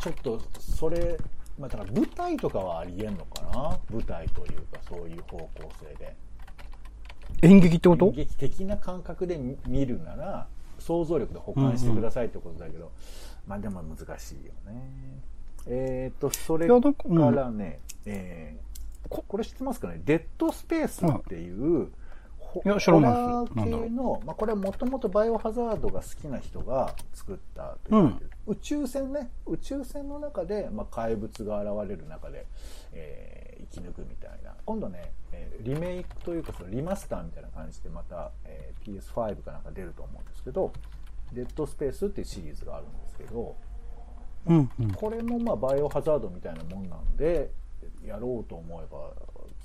[0.02, 1.18] ちょっとそれ、
[1.58, 3.80] まあ、だから舞台とかはありえんのかな？
[3.92, 6.16] 舞台というかそういう方向性で。
[7.42, 8.06] 演劇ってこと？
[8.08, 10.48] 演劇的な感覚で見見るなら
[10.80, 12.92] 想像力で保管してくださいってことだけど、
[13.48, 14.82] まあでも難しいよね。
[15.68, 16.94] えっ、とそれかか
[17.32, 18.68] らね、えー
[19.10, 20.02] ここれ知ってますかね？
[20.04, 21.88] デッドスペースっていう、
[22.40, 23.22] ほいや知らないです。
[23.22, 29.30] ホラー系の、まあ、これはもともとバイオハザードが好きな人が作ったと言われてる、宇宙船ね。
[29.46, 32.46] 宇宙船の中で、まあ、怪物が現れる中で、
[32.94, 34.54] えー生き抜くみたいな。
[34.66, 40.72] 今度ね、えーリメイクというかそのリマスターみたいな感じでまた、えー PS5 かなんか出ると思うんですけど
[41.34, 43.56] デッドスペースっていうシリーズがあるんですけど
[44.46, 44.92] うんうん。
[44.94, 47.52] これもまあバイオハザードみたいなもんなんで
[48.06, 49.12] やろうと思えば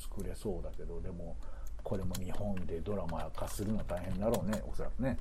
[0.01, 1.37] 作れそうだけどでも
[1.85, 5.16] これも日本でドラマ化するのは大変だろうねおそらくね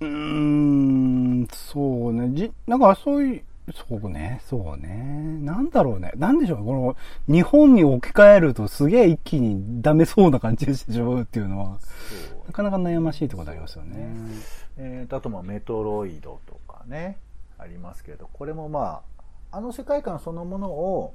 [0.00, 2.30] うーん、そうね。
[2.34, 3.42] じ、なんかそういう、
[3.88, 5.38] そうね、そうね。
[5.42, 6.12] なんだろうね。
[6.16, 6.64] なんでしょうね。
[6.64, 6.96] この、
[7.32, 11.78] 日本に置き換えるとすげえ一気にダメそうな感じがしてしまうっていうのは、
[12.46, 14.08] なかなか悩ましいところでありますよね。
[14.76, 17.18] えーとあとまあメトロイドとかね
[17.58, 19.02] ありますけどこれもま
[19.50, 21.14] ああの世界観そのものを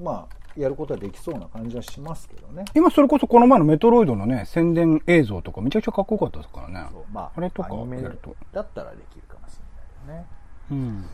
[0.00, 6.86] まあやることはできそうな感じはしますけどね今それこそこの前のメトロイドのね、宣伝映像とかめちゃくちゃかっこよかったですからね。
[6.90, 9.58] そうまああれとかやるとだったらできるかもし
[10.08, 10.26] れないよね
[10.70, 11.06] うん。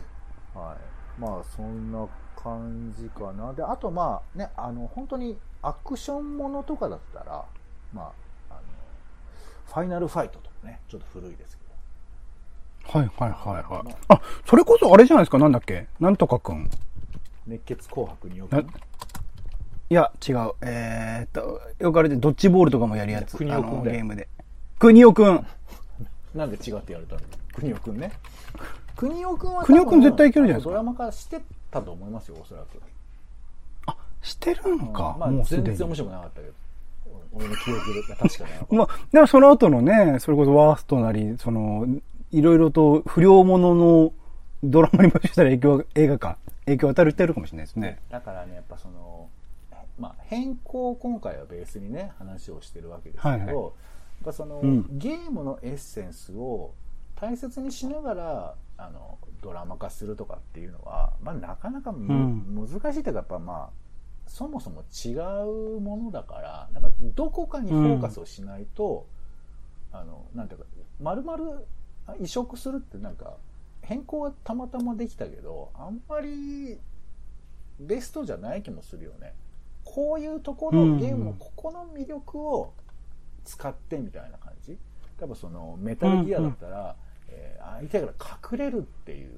[0.54, 0.76] は
[1.18, 7.44] い、まあそんな感じかなであとまあねあの本当にアクションものとかだったら
[7.92, 8.12] まあ
[8.50, 8.60] あの
[9.66, 11.62] ファイナルファイトとかねちょっと古いですけ
[12.92, 13.96] どはいはいはいはい。
[14.08, 15.88] あ、それこそあれじゃないですか、なんだっけ？
[15.98, 16.70] なんとかくん。
[17.46, 18.62] 熱血紅白によくな
[19.88, 20.52] いや、違う。
[20.62, 23.34] えー、っと、よくあれでドッジボールとかもやるやつ。
[23.34, 24.28] あ国尾くんゲームで。
[24.78, 25.46] 国尾くん。
[26.34, 27.20] なんで違ってやれたの？
[27.54, 28.12] 国尾くんね
[28.94, 32.80] 国尾くんは国尾くん絶対いけるじゃないですかドラマ化してたと思いますよおそらく
[33.86, 35.16] あ、してるのか。
[35.18, 35.44] まあもう。
[35.44, 36.52] 全然面白くなかったけど
[37.32, 41.86] 俺の記憶で確かにまあ、でもその後のね、それこそワーストなり、その、
[42.32, 44.12] いろいろと不良ものの
[44.62, 47.98] ドラマにもしかしたら影響が、映画か、影響を与えてるかもしれないですね。
[48.10, 49.28] だからねやっぱその、
[49.98, 53.54] まあ、変更を今回はベースにね話をしてるわけですけど、はいはい。
[53.54, 53.72] やっ
[54.24, 54.86] ぱその、うん。
[54.98, 56.74] ゲームのエッセンスを
[57.14, 63.86] 大切にしながらあのドラマ化するとかっていうのは、まあ、なかなかむ、難しいというかやっぱまあ
[64.26, 65.12] そもそも違
[65.76, 69.06] うものだからなんかどこかにフォーカスをしないと、
[69.92, 70.66] あのなんていうか
[71.00, 71.62] 丸々
[72.20, 73.36] 移植するってなんか
[73.82, 76.78] 変更はたまたまできたけどあんまり
[77.78, 79.34] ベストじゃない気もするよね
[79.96, 80.98] こういうところ、うん。
[80.98, 82.74] ゲームのここの魅力を
[83.44, 84.76] 使ってみたいな感じ。
[85.18, 86.96] 多分そのメタルギアだったら、
[87.28, 89.30] えー相手から隠れるっていう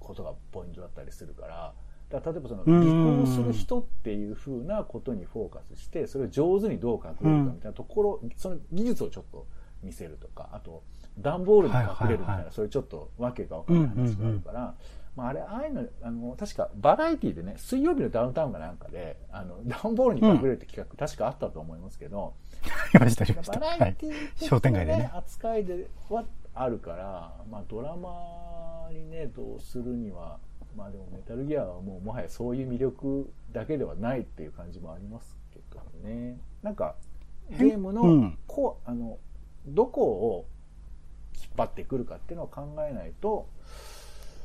[0.00, 1.72] ことがポイントだったりするから
[2.10, 9.46] だから例えばそのうん尾行する人っていうふうなことにフォーカスしてそれを上手にどう隠れるかみたいなところ、その技術をちょっと
[9.82, 10.82] 見せるとかあと
[11.18, 14.74] 段ボールに隠れるみたいな、はいはいはいそういうちょっとわけが分からない話があるから、
[15.14, 22.32] まあ、あれああいうのあの確かバラエティでね水曜日のダウンタウンかなんかであの段ボールに隠れるって企画、確かあったと思いますけど、
[22.94, 23.60] ありました、ありました。
[23.60, 24.06] バラはいエテ。
[24.06, 30.38] ィ的商店な、ね街でね扱いではあるから、まあ、ドラマにねどうするには
[30.76, 36.38] まあでもメタルギアはもうもはやそういう魅力だけではないっていう感じもありますけどね。
[36.62, 36.96] なんか、
[37.50, 39.18] ゲームの、うんこう、あの、
[39.66, 40.46] どこを
[41.40, 43.48] 引っ張ってくるかっていうのを考えないと、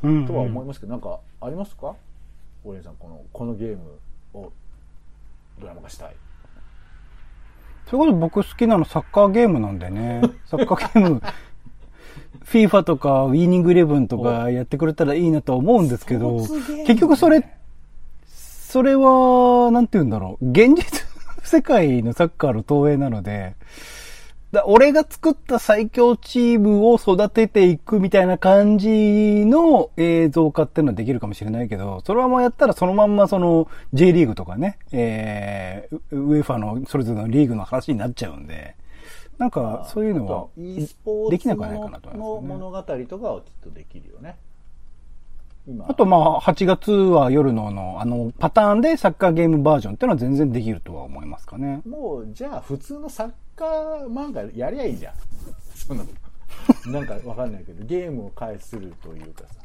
[0.03, 1.95] うんとは思いますけど、なんかありますか？
[2.63, 3.83] オレンさん、この、このゲーム
[4.33, 4.51] を
[5.59, 6.15] ドラマ化したい。
[7.85, 10.21] それこそ僕好きなのサッカーゲームなんでね。
[10.45, 11.21] サッカーゲーム、
[12.43, 16.39] FIFA とかウィーニングイレブンとかやってくれたらいいなとは思うんですけど
[16.85, 17.57] 結局それ、
[18.25, 20.49] それは、なんて言うんだろう。
[20.49, 21.05] 現実
[21.43, 23.55] 世界のサッカーの投影なので、
[24.51, 38.75] だ俺が作った最強チームを育てていくみたいな感じの映像化っていうのはできるかもしれないけど、それはもうやったらそのまんまその J リーグとかね、えー、ウウェファのそれぞれのリーグの話になっちゃうんで、
[39.37, 40.87] なんかそういうのは e
[41.29, 42.47] できなくはないかなと思いのますね。
[42.47, 44.37] 物語とかはきっとできるよね。
[45.67, 45.85] 今。
[45.89, 51.81] あとまあ、8月は夜のの、あの、パターンでサッカーゲームバージョンっていうのは全然できるとは思いますかね。
[51.85, 55.13] もう、じゃあ普通のサッカー漫画やりゃいいじゃん。
[55.75, 56.05] その、
[56.85, 59.55] なんかわかんないけど、ゲームを介するというかさ。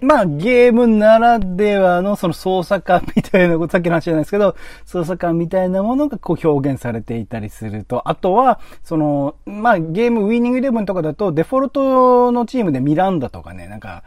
[0.00, 14.02] まあ、ゲームならではのその操作感みたいなこと、さっきの話じゃないですけど、操作感みたいなものがこう表現されていたりすると、あとは、その、まあ、ゲームウィーニングイレブンとかだと、デフォルトのチームでミランダとかね、なんか、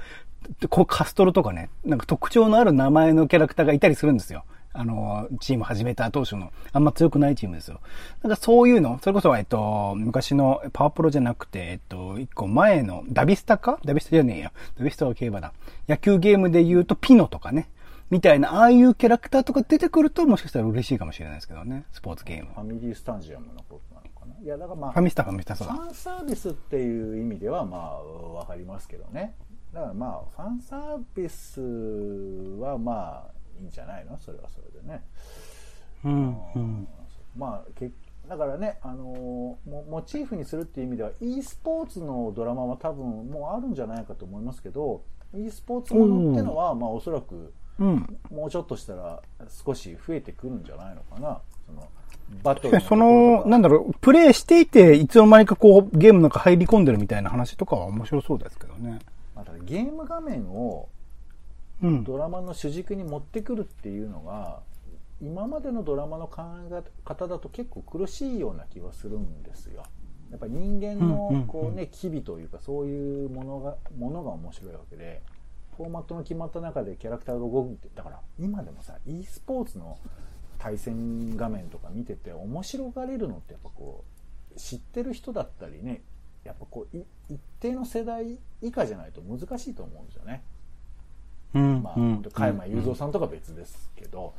[0.70, 4.43] こうカストロとかね、なんか特徴のある名前のキャラクターがいたりするんですよ。
[4.74, 7.82] あの、チーム始めた当初の、あんま強くないチームですよ。
[8.24, 13.80] なんかそういうの、それこそ、えっと、昔のパワープロじゃなくて、えっと、一個前の、ダビスタか？
[13.84, 14.52] ダビスタじゃねえや。
[14.78, 15.54] ダビスタは競馬だ。
[15.90, 17.70] 野球ゲームで言うと、ピノとかね。
[18.10, 21.86] みたいな、ああいうキャラクターとか出てくると、もしかしたら嬉しいかもしれないですけどね。
[21.92, 22.52] スポーツゲーム。
[22.54, 24.36] ファミリースタジアムのことなのかな？
[24.44, 25.74] いや、だからまあ、ファミスタ、ファミスタ、そうだ。
[25.74, 29.36] ファンサービスっていう意味ではまあわかりますけどね
[29.74, 30.08] だからま
[30.38, 31.62] あファンサービス
[32.62, 34.18] はまあいいんじゃないの？
[34.20, 35.03] それはそれでね
[36.03, 36.88] うん、うん。
[37.38, 37.91] まあけ
[38.28, 45.03] だからね、あのーモモチーフにするっていう意味では e スポーツのドラマは多分もうあるんじゃないかと思いますけど
[45.36, 48.18] e スポーツものってのはまあおそらくうん。
[48.32, 49.22] もうちょっとしたら
[49.66, 51.41] 少し増えてくるんじゃないのかな？
[51.66, 51.88] その
[52.43, 58.99] バトルその、なんだろう、プレイしていて、いつの間にかこう、ゲームの中入り込んでるみたいな話とかは面白そうですけどね。
[59.36, 61.01] またゲーム画面をうん。
[62.04, 64.62] ドラマの主軸に持ってくるっていうのが
[65.22, 69.84] 今までのドラマの考え方だと結構苦しいような気はするんですよ。
[70.32, 75.22] やっぱり人間うんうんうんのこうね機微というかそういうものがものが面白いわけで
[75.76, 79.98] フォーマットの決まった中でキャラクターが動くってだから今でもさ e スポーツの
[80.58, 84.06] 対戦画面とか見てて面白がれるのってやっぱこ
[84.56, 86.02] う知ってる人だったりね
[86.44, 90.44] やっぱこうい一定の世代以下じゃないと難しいと思うんですよね。
[91.54, 91.84] うん。
[91.84, 94.34] まあ、加山雄三さんとか別ですけど、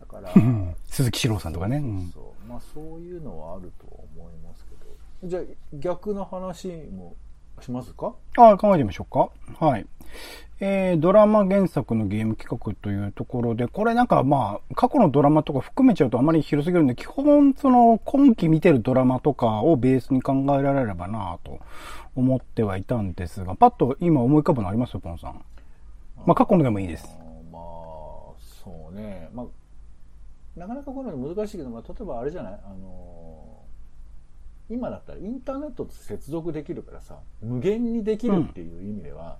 [0.00, 1.76] だから、う ん鈴木史郎さんとかね。
[1.78, 4.74] うんそうまあ、そういうのはあるとは思いますけ
[5.26, 5.42] どじゃあ
[5.74, 7.14] 逆の話も
[7.60, 8.14] しますか？
[8.36, 9.30] ああ、考えてみましょうか。
[9.64, 9.86] はい。
[10.60, 21.58] えー、ドラマ原作のゲーム企画というところで、これなんかまあ、過去のドラマとか含めちゃうとあまり広すぎるんで、基本その今期見てるドラマとかをベースに考えられればなと
[22.16, 24.98] 思ってはいたんですが、パッと今思い浮かぶのあります？
[24.98, 25.44] ポンさん。
[26.28, 27.08] まあ過去のでもいいです。
[27.50, 27.62] まあ
[28.62, 29.30] そうね。
[29.32, 29.46] まあ
[30.60, 32.60] なかなかこういうの難しいけど、まあ、例えばあれじゃない？
[32.64, 39.38] あのー今だったらインターネットと接続できるからさ無限にできるっていう意味では、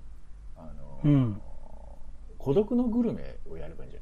[0.57, 0.63] あ
[1.05, 1.41] のーうん。
[2.39, 4.01] 孤独のグルメをやればいいんじゃ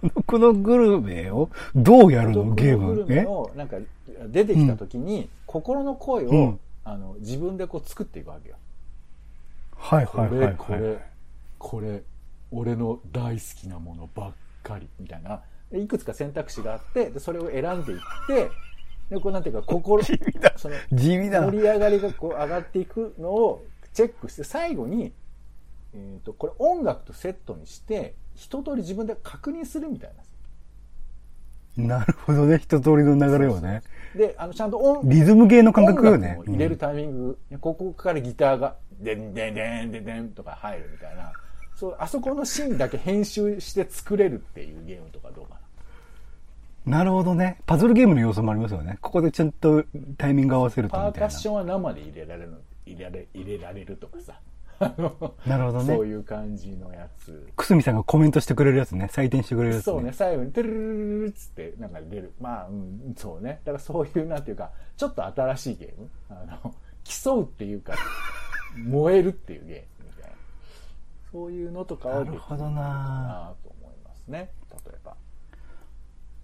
[0.00, 0.10] ない？
[0.24, 2.44] このグルメをどうやるの？
[2.44, 2.86] 孤独ゲーム。
[2.86, 3.26] のグルメえ？
[3.26, 3.76] をなんか
[4.28, 6.60] 出てきた時に、心の声を、うん。
[6.84, 8.56] あの自分でこう作っていくわけよ。
[9.82, 10.56] はいこれ、はいはいはい。
[10.56, 10.98] これ
[11.58, 12.02] これ
[12.52, 18.50] 俺の大好きなものばっかりみたいなでいくつか選択肢があってでそれを選んでいって
[19.10, 21.58] でこうなんていうか心地味だその地味だな盛。
[21.58, 25.12] り上がりがこう上がっていくのをチェックして最後に、
[25.94, 30.10] えー、とこれ音楽とセットにして一通り自分で確認するみたい
[31.76, 31.98] な。
[31.98, 32.58] なるほどね。
[32.58, 33.82] 一通りの流れをね。
[34.14, 36.38] であのちゃんと音リズムゲーの感覚よ音ね。
[36.46, 41.32] 入れるタイミング、ここからギターが、でんでんでんでんでんとか入るみたいな、
[41.74, 45.54] そう、あそこのシーンだけ編集して作れるっていうゲームとかどうか
[46.86, 46.98] な。
[46.98, 47.58] なるほどね。
[47.64, 48.98] パズルゲームの要素もありますよね。
[49.00, 49.84] ここでちゃんと
[50.18, 51.28] タイミング合わせるとパーみたいな。
[51.28, 54.34] カッションは生で入れられるの、入れられ、入れられるとかさ。
[54.82, 57.48] あのなるほどねそういう感じのやつ。
[57.56, 59.08] くすみさんがコメントしてくれるやつね。
[59.12, 59.92] 採点してくれるやつね。
[59.92, 62.32] そうね、最後に、トゥルルルルルっつって、なんか出る。
[62.40, 63.60] まあ、うん、そうね。
[63.64, 66.08] だからそういう、なんていうか、ちょっと新しいゲーム。
[66.30, 66.74] あの、
[67.04, 67.94] 競うっていうか、
[68.76, 70.36] 燃えるっていうゲームみたいな。
[71.30, 74.50] そういうのとかをなるほどななと思いますね。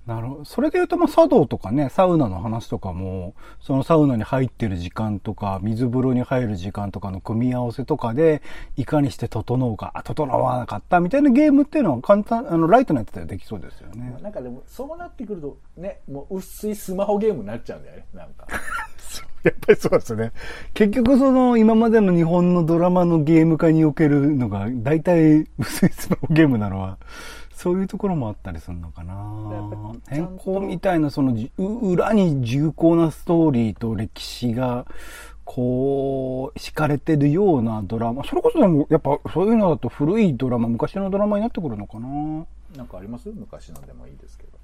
[0.08, 0.44] なるほど。
[0.46, 8.40] それで言うと、まあ、茶道とかね、サウナの話とかも、そのサウナに入ってる時間とか、水風呂に入る時間とかの組み合わせとかで、
[8.78, 14.16] いかにして整うか、あ、整わなかったみたいなゲームっていうのは簡単、あの、ライトなやつでできそうですよね。
[14.22, 18.46] なんかでも、そうなってくると、ね、もう薄いスマホゲームになっちゃうんだよね、なんか。
[19.44, 20.32] やっぱりそうですね。
[20.72, 26.98] 結局その今までの日本のドラマのゲーム化におけるのが大体薄いスマホゲームなのは、
[27.58, 29.14] そういうところもあったりするのかな
[30.08, 34.86] 変と更みたいなその裏に重厚なストーリーと歴史が
[35.44, 38.22] こう、敷かれてるようなドラマ。
[38.22, 42.06] それこそでも、やっぱそういうのだと古いドラマ、昔のドラマになってくるのかな
[42.76, 43.30] なんかあります？
[43.34, 44.57] 昔のでもいいですけど。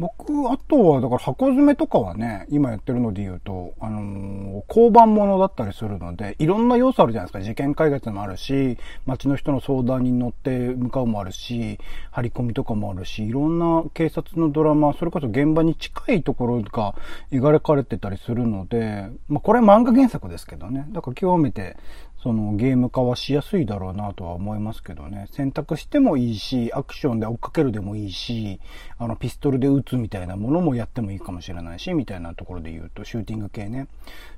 [0.00, 7.44] 僕、あとは、だから箱詰めとかはね、今やってるので言うと、あのー交番ものだったりするので、いろんな要素あるじゃないですか。
[7.44, 11.78] 事件解決もあるし、街の人の相談に乗って向かうもあるし、
[12.10, 16.94] 張り込みとかもあるし、いろんな警察のドラマ、それこそ現場に近いところが
[17.30, 20.86] 描かれてたりするので、まあこれ漫画原作ですけどね。
[20.90, 21.76] だから極めて、
[22.22, 25.26] そのゲーム化はしやすいだろうなとは思いますけどね。
[25.32, 28.60] 選択してもいいし、アクションで追っかけるでもいいし、
[28.98, 33.88] あの、ピストルで撃つみたいなものもやってもいいかもしれないし、みたいなところで言うと、シューティング系ね。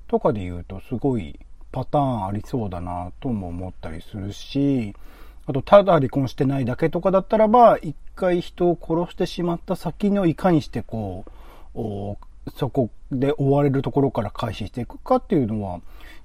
[0.06, 1.40] とかで言うと、すごい
[1.72, 4.94] パターンありそうだなとも思ったりするし、
[5.46, 11.24] あと、ただ離婚してないだけとかだったらば、一回人を殺してしまった先のいかにしてこ
[11.74, 15.80] う、そこで追われるところから開始していくかっていうのは、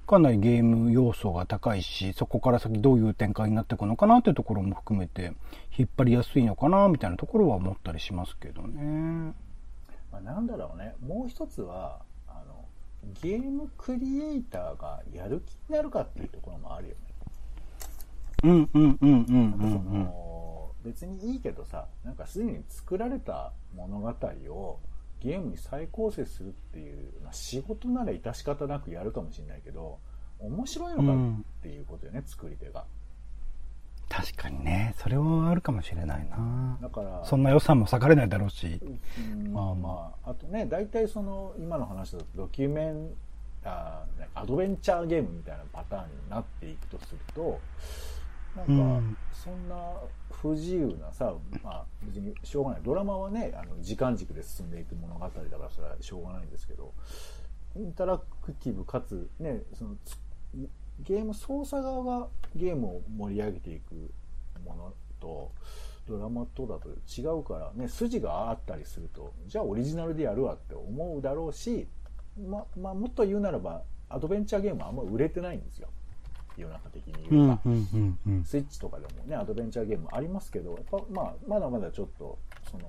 [0.08, 5.34] かなりゲーム要素が高いし、そこから先どういう展開になっていくのかなっていうところも含めて、
[5.76, 9.34] 引っ張りやすいのかなみたいなところは思ったりしますけどね。
[10.10, 10.94] まあ、なんだろうね。
[11.06, 12.64] もう一つは、あの、
[13.22, 17.00] ゲームクリエイターがやる気になるかっていうところもあるよね。
[18.44, 20.04] うんうんうんうんうんうん。
[20.04, 24.80] の、別にいいけどさ、なんかすでに作られた物語を
[25.20, 29.98] ゲームに再構成するっていう、まあ、仕事なら致し方なくやるかもしれないけど、
[30.38, 32.84] 面白いのかっていうことよね、作り手が。
[34.08, 36.78] 確かにね、それはあるかもしれないな。
[36.80, 38.80] だから、そんな予算も割かれないだろうし。
[39.18, 43.10] うんまあまあ、あとね、大体その、今の話だとドキュメン、
[43.64, 44.04] あ
[44.34, 47.60] アドベンチャーゲームみたいなパターンになっていくとすると、
[48.66, 49.76] なんか、そんな
[50.30, 52.80] 不自由なさ、まあ別にしょうがない。
[52.82, 56.92] ドラマはね、あの時間軸で進んでいく物語だからそれはしょうがないんですけど、
[57.76, 59.96] インタラクティブかつ、ね、その
[61.00, 63.94] ゲーム操作側がゲームを盛り上げていく
[64.64, 65.52] ものと、
[66.08, 71.86] ドラマとだと違うからね、筋があったりすると、じゃあオリジナルでやるわって思うだろうし、
[72.38, 75.88] ま、まあ、もっと言うならば、アドベンチャーゲームはあんま売れてないんですよ。
[76.62, 77.54] 世の中的にう言えば。
[77.54, 78.44] んうんうんうん。
[78.44, 82.38] スイッチとかでもね、アドベンチャーゲームありますけど、やっぱまあ、まだまだちょっと、
[82.70, 82.84] その、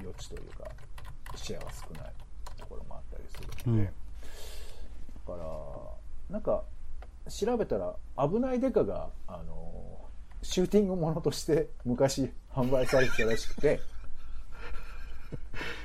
[0.00, 0.70] 余地というか、
[1.34, 2.12] シェアが少ない
[2.58, 3.90] ところもあったりするので、だ
[5.34, 5.48] から、
[6.30, 6.64] なんか、
[7.28, 9.98] 調べたら、危ないデカが、あの、
[10.42, 13.80] シューティングものとして昔販売されてたらしくて、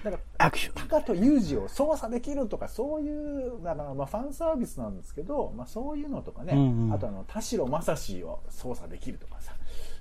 [0.04, 0.74] なんか、アクション。
[0.76, 9.54] タカとユージを操作できるとか、そういう、だからまあファンサービスなんですけど、まあそういうのとかね、うんうんあとあの、田代正史を操作できるとかさ、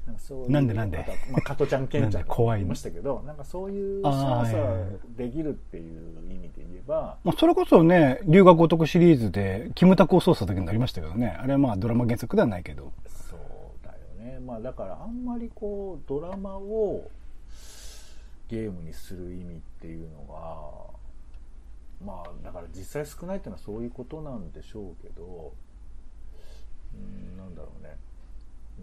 [0.06, 0.50] なんかそういう。
[0.50, 0.98] なんでなんで？
[1.30, 11.36] まあ、加トちゃん、ケンちゃん怖いの言いましたけど、なんかそういうあ操作できるっていう意味で言えば、まあ、それこそね、留学お得シリーズで、キムタクを操作できるようになりましたけどね。
[11.40, 12.92] あれはまあドラマ原作ではないけど。
[13.06, 13.98] そうだよ
[14.32, 14.40] ね。
[14.40, 17.08] まあだからあんまりこう、ドラマを
[18.52, 25.54] ゲームにする意味っていうのが、まあだから実際少ないっていうのはそういうことなんでしょうけど、
[26.94, 27.96] うん、なんだろうね。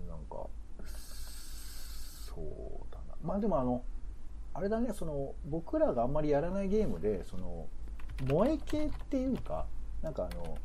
[0.08, 0.48] なんか、
[0.88, 3.16] そうだな。
[3.24, 3.84] まあでもあの、
[4.56, 7.68] あれだね、その、僕らがあんまりやらないゲームで、その、
[8.28, 9.68] 萌え系っていうか、
[10.02, 10.58] なんかあの、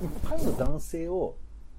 [0.00, 1.36] 一般の男性を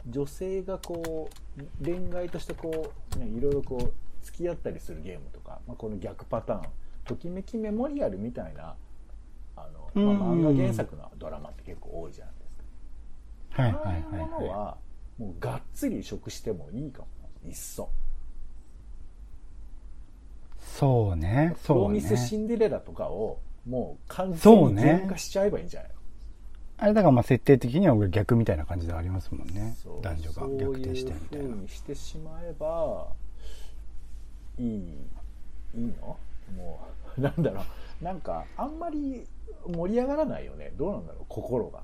[0.08, 5.39] 女性がこう恋愛としてこう、ね、いろいろこう付き合ったりするゲームと、
[5.70, 6.62] まあ、この逆パターン
[7.06, 8.76] ときめきメモリアルみたいな
[9.56, 13.62] あの、まあ、うん漫画原作のドラマって結構多いじゃないですか。
[13.62, 14.78] はいはいああいうものはい、はは
[15.20, 17.08] もうがっつり移植してもいいかも
[17.48, 17.84] いっそ。
[17.84, 17.88] い。
[20.60, 21.52] そうね。
[21.62, 22.46] プそうロミスシね。
[22.46, 25.96] ンデレラとかをもう完全にゲーム化しちゃえばいいんじゃないの？
[26.78, 29.76] あれだからまあ設定的には逆みたいな感じではありますもんね。
[30.02, 31.62] 男女が逆転してみたいなそういう風。
[31.62, 33.08] にしてしまえば
[34.58, 34.98] いい
[35.76, 36.18] いいの？
[36.58, 36.80] も
[37.18, 38.04] う なんだろう。
[38.04, 39.24] なんかあんまり
[39.68, 40.72] 盛り上がらないよね。
[40.78, 41.82] どうなんだろう心が。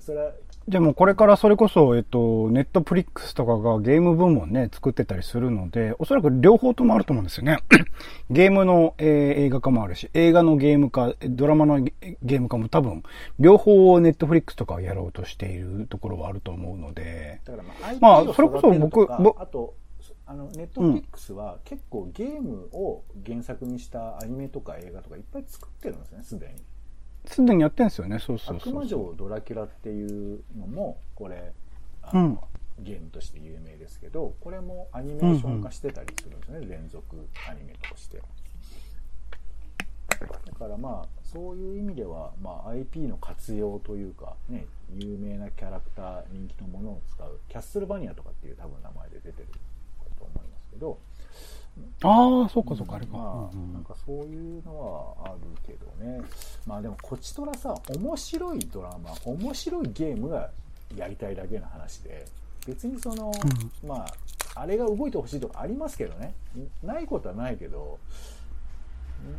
[0.00, 0.32] それは、
[0.68, 7.60] でもこれからそれこそ、えっと、ネットプリックスとかがゲーム部門ね、作ってたりするので、おそらく両方ともあると思うんですよね。
[8.28, 13.02] ゲームの、えー映画化もあるし、映画のゲーム化、ドラマのゲゲーム化も多分、
[13.38, 19.72] 両方ネットフリックスとかをやろうとしているところはあると思うので、だからまあ、まあそれこそ僕ぼあと、
[20.26, 26.54] あの、ネットフリックスは結構ゲームを原作にしたアニメとか映画とかいっぱい作ってるんですね、すでに。
[27.26, 28.86] すでにやってんですよね、そうそうそう悪魔。
[28.86, 31.52] 城ドラキュラっていうのも、これ、
[32.02, 32.38] あのうん
[32.80, 38.20] ゲームとして有名ですけど、これもアニメーション化してたりするんですよね、連続アニメとして。
[40.20, 49.48] だからまあ、そういう意味では、まあ、IP の活用というか、ね、有名なキャラクター、人気のものを使う、キャッスルバニアとかっていう多分名前で出てる
[50.74, 50.98] けど、
[52.02, 53.16] ああ、そうかそうか、あれか。
[53.72, 56.22] なんかそういうのはあるけどね。
[56.66, 60.50] まあでも、こちとらさ、面白いドラマ、面白いゲームが
[60.96, 62.26] やりたいだけの話で、
[62.66, 63.32] 別にその、
[63.86, 64.06] ま
[64.54, 66.34] あ、あれが動いてほしいとかありますけどね。
[66.82, 67.98] ないことはないけど、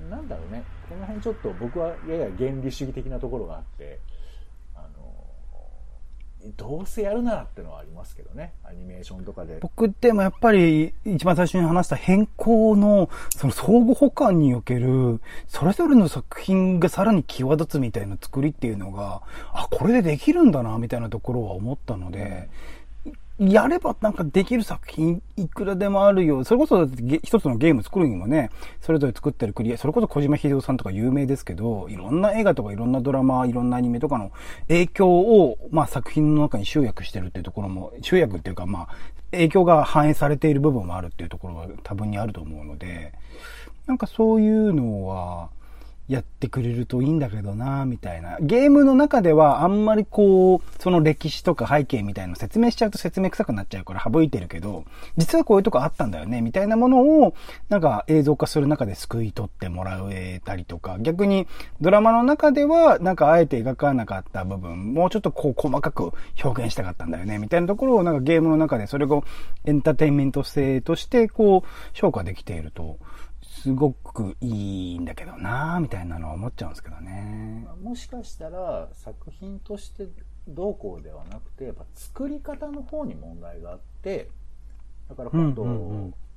[0.10, 0.64] なんだろうね。
[0.90, 4.00] この辺ちょっと僕はやや原理主義的なところがあって、
[6.58, 8.54] どうせやるならってのはありますけどね。
[8.64, 9.58] アニメーションとかで。
[9.62, 19.22] 僕でもやっぱり一番最初に話した変更のその相互補完におけるそれぞれの作品がさらに際立つみたいな作りっていうのが、
[19.54, 22.50] あ、これでできるんだなみたいなところは思ったので、
[23.38, 26.46] やればなんかできる作品いくらでもあるよ。
[26.46, 26.88] それこそ
[27.24, 34.32] 一つのゲーム作るにもね、それぞれ作ってるクリエイそれこそ小島秀夫さんとか有名ですけど、いろんな映画とかいろんなドラマ、いろんなアニメとかの
[34.70, 38.88] 影響を、まあ作品の中に集約してるっていうところも、集約っていうかまあ、
[39.32, 43.12] 影響が反映されている部分もあるっていうところは多分にあると思うので、
[43.86, 45.35] なんかそういうのは、
[46.08, 48.38] やってくれるといいんだけどなみたいな。
[48.40, 54.86] ゲームの中ではあんまりこう、その歴史とか背景みたいなの説明しちゃうと説明臭くなっちゃうから省いてるけど、
[55.18, 57.34] 実はこういうとこあったんだよね、みたいなものを、
[57.70, 61.48] なんか映像化する中ですくい取ってもらえたりとか、逆に
[61.82, 66.12] ドラマの中では、なんかあえて描かなかった部分、もうちょっとこう細かく
[66.44, 69.24] 表現したかったんだよね、みたいなところをなんかゲームの中でそれを
[69.66, 72.98] エンターテインメント性としてこう、評価できていると、
[73.66, 77.72] すごくいいんだけどなみたいなのは思っちゃうんですけどねま。
[77.72, 80.08] あもしかしたら作品として
[80.48, 84.30] どうこうではなくてやっぱ作り方の方に問題があって
[85.10, 85.66] だから今度、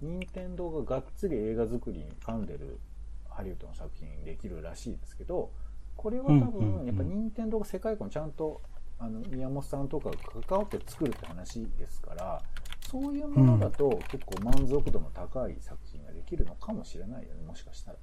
[0.01, 2.81] 任天堂ががっつり映画作りに噛んでる
[3.29, 5.51] ハリウッドの作品できるらしいですけど
[5.97, 8.62] これは多分やっぱ任天堂が世界観ちゃんと
[8.99, 10.16] あの宮本さんとかが
[10.47, 12.43] 関わって作るって話ですから
[12.91, 15.97] そういうものだと結構満足度の高い作品
[16.29, 17.99] きるのかもしれないよねもしかしたら。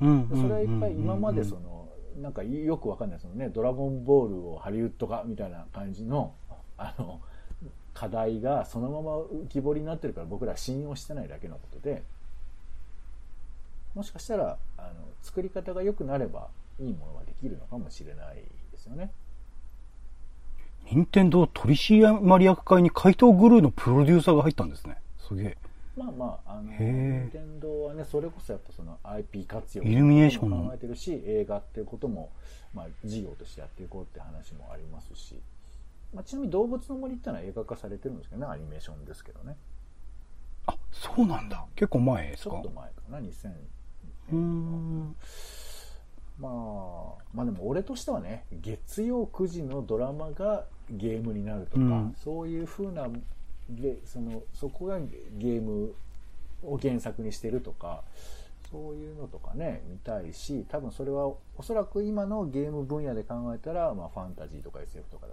[0.00, 1.88] うんでそれはいっぱい今までその、
[2.20, 6.34] なんかよくわかんないそのね、ドラゴンボールをハリウッド化みたいな感じの、
[6.76, 7.20] あの、
[7.94, 12.02] 課題がそのまま浮き彫りになってるから僕らは信用してないだけのことで、
[13.94, 14.90] もしかしたら、あの、
[15.22, 18.36] 作り方が良くなればいいものができるのかもしれない
[18.72, 19.10] ですよね。
[20.90, 24.98] 任天堂取締役会に怪盗グルーのプロデューサーが入ったんですね。
[25.18, 25.56] すげえ。
[25.96, 32.30] まあまあ、あの、任天堂はね、それこそやっぱその IP 活用イルミネーション考えてるし、映画っていうことも、
[32.74, 35.40] まあ、事業としてやっていこうって話もありますし、
[36.14, 39.56] まあ、ちなみに動物の森ってのは映画化されてるんですけどね、アニメーションですけどね。
[40.66, 41.64] あ、そうなんだ。
[41.74, 42.50] 結構前ですか？
[42.50, 45.16] ちょっと前かな、2000うーん。
[46.38, 46.52] まあ、
[47.32, 53.08] まあでも俺としてはね、月曜9時のドラマがゲームになるとか、うんそういう風な
[53.70, 54.98] ゲ、その、そこが
[55.38, 55.94] ゲーム
[56.62, 58.02] を原作にしてるとか、
[58.70, 65.26] そういうのとかね、見たいし、多分それはおそらく今のゲーム分野で考えたら、まあファンタジーとか SF とか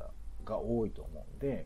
[0.45, 1.65] が多いと思うんで、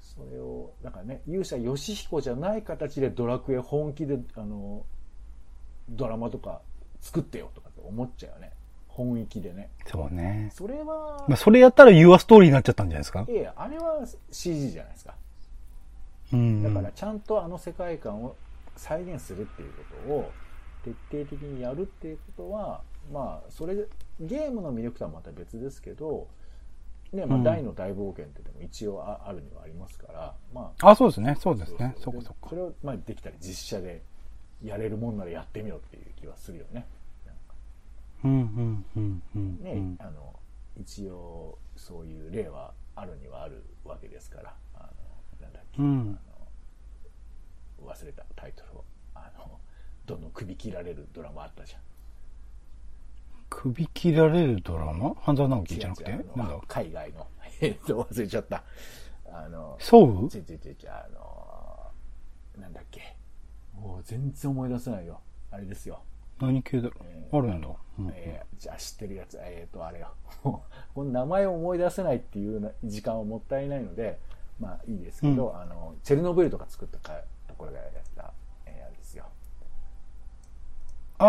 [0.00, 4.84] それを、だからね、勇者ヨシヒコじゃない形でドラクエ本気で、あの、
[5.90, 6.62] ドラマとか
[7.00, 8.52] 作ってよとかって思っちゃうよね。
[8.88, 9.68] 本域でね。
[9.86, 10.50] そうね。
[10.54, 13.26] それは、まあ、それやったら Your Story になっちゃったんじゃないですか？
[13.28, 15.14] いやいやあれは CG じゃないですか。
[16.32, 16.62] うん。
[16.62, 18.36] だからちゃんとあの世界観を
[18.76, 20.32] 再現するっていうことを
[20.84, 23.74] 徹底的にやるっていうことは、まあ、それ、
[24.20, 26.28] ゲームの魅力とはまた別ですけど、
[27.12, 31.36] ね、まあ、うん大の大冒険ってでも一応ああるにはありますから、まあ、あ、そうですね。
[31.38, 31.94] そうですね。
[31.98, 32.56] そでそううかそ。
[32.56, 34.02] れを、まあ、できたら実写で
[34.62, 36.86] やれるもんならやってみろっていう気はするよね。
[38.24, 39.62] うん、うん、うん、うん。
[39.62, 40.34] ね、うんあの
[40.78, 44.54] 一応そういう例はあるにはあるわけですから
[45.78, 46.18] うん
[47.84, 49.60] 忘れたタイトルをあの
[50.06, 51.80] どんどん首切られるドラマあったじゃん
[53.48, 55.14] 首切られるドラマ？
[55.20, 56.10] 半沢直樹じゃなくて？
[56.10, 56.60] なんだ？
[56.66, 57.26] 海外の。
[57.60, 58.64] えっと、忘れちゃった。
[59.32, 61.06] あの、そうちょちょちょちょ、あ
[62.58, 63.16] の、なんだっけ。
[63.72, 65.20] もう全然思い出せないよ。
[65.52, 66.02] あれですよ。
[66.40, 66.88] 何系だ？
[66.88, 67.68] ろえうあるんだ。
[68.00, 70.08] うんえーじゃあ知ってるやつ、えっ、と、あれよ。
[70.42, 70.62] こ
[70.96, 74.18] の名前を思い出せないっていうな時間はもったいないので、
[74.60, 78.32] まあいいですけど、あの、チェルノブイリとか作ったかところがやった、
[78.66, 79.24] えーあれですよ。
[81.18, 81.24] あ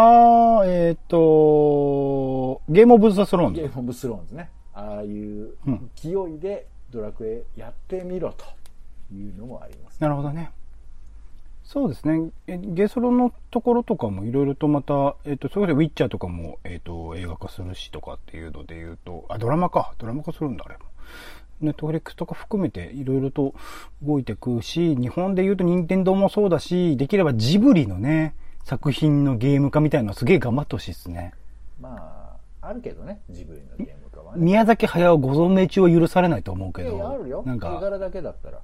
[0.63, 3.61] ー、えっ、と、ゲームオブザスローンズ。
[3.61, 4.49] ゲームオブスローンズね。
[4.73, 8.45] ああいううん勢いでドラクエやってみろと
[9.11, 10.51] いうのもあります、なるほどね。
[11.63, 12.31] そうですね。
[12.47, 19.93] えゲソロのところとかもいろいろとまた、えっ、と、それでウィッチャーとかも、えっ、と、映画化するしとかっていうので言うと、あ、ドラマか。
[19.97, 20.85] ドラマ化するんだ、あれも。
[21.61, 23.53] ネットフリックスとか含めていろいろと
[24.03, 31.33] 動いてくし、日本で言うと任天堂もそうだし、できればジブリのね、作品のゲーム化みたいなのすげえ頑張ってほしいですね。
[31.79, 34.43] まあ、あるけどね、ジブリのゲーム化はね。
[34.43, 36.95] 宮崎駿ご存命中は許されないと思うけど。
[36.95, 37.43] いやあるよ。
[37.45, 38.59] なんか、絵柄だけだったら。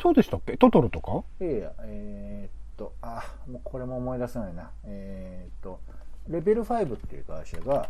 [0.00, 0.56] そうでしたっけ？
[0.56, 1.22] トトロとか？
[1.40, 4.70] いやいや、えーっと、あ、もうこれも思い出せないな。
[4.84, 5.80] えーっと、
[6.28, 7.88] レベル5っていう会社が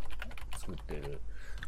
[0.57, 1.21] 作ってる、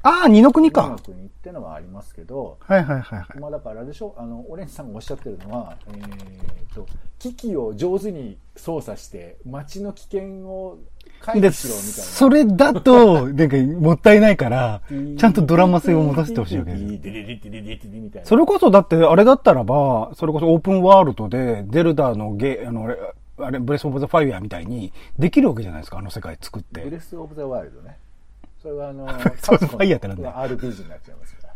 [0.03, 0.89] ああ、二ノ国とか。
[0.89, 3.39] 楽にってのはありますけど、はいはいはいはい。
[3.39, 6.87] まあだからあれでしょあの、オレンジさんがおっしゃってるのは、えーっと、
[7.19, 10.79] 機器を上手に操作して、街の危険を
[11.21, 11.93] 回で、避しろみたいな。
[11.93, 18.29] それだと、なんか、もったいないから、ちゃんとドラマ性を持たせてほしいわけです。
[18.29, 22.99] それこそだって、あれだったらば、それこそオープンワールドで、ゼルダのゲ、あの、あれ、
[23.39, 26.81] あれブレスオブザファイアみたいに、できるわけじゃないですか、あの世界作って。
[26.81, 27.99] ブレス・オブ・ザ・ワイルドね。
[28.63, 31.49] それはあの、スオブザファイヤーってなんだよ RPG になっちゃいますか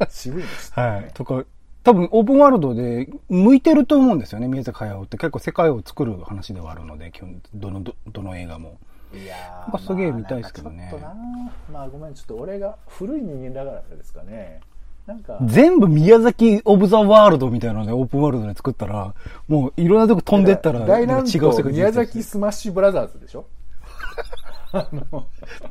[0.00, 0.08] ら。
[0.10, 0.82] 渋いです、ね。
[0.82, 1.10] はい。
[1.14, 1.44] とか、
[1.84, 5.16] 多分オープンワールドで向いてると思うんですよね、宮崎駿って。
[5.18, 8.78] 結構世界を作る話ではあるので、基本、どの、どどの映画も。
[9.14, 14.60] いやなんかすげえ見たいですけどねまあなんかちょっとなまあごめん、ちょっと俺が古い人間だからですかね。
[15.06, 19.14] なんか、全部宮崎オブザワールドみたいなのでオープンワールドで作ったら、
[19.46, 23.46] もういろんなとこ飛んでったら、違う世界闘宮崎スマッシュブラザーズでしょ？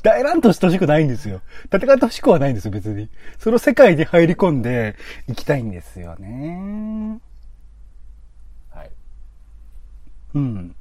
[0.03, 1.41] 大乱闘してほしくないんですよ。
[1.74, 3.10] 戦ってほしくはないんですよ、別に。
[3.39, 4.95] その世界に入り込んで
[5.28, 7.20] いきたいんですよね。
[8.72, 8.91] はい。
[10.36, 10.76] うん。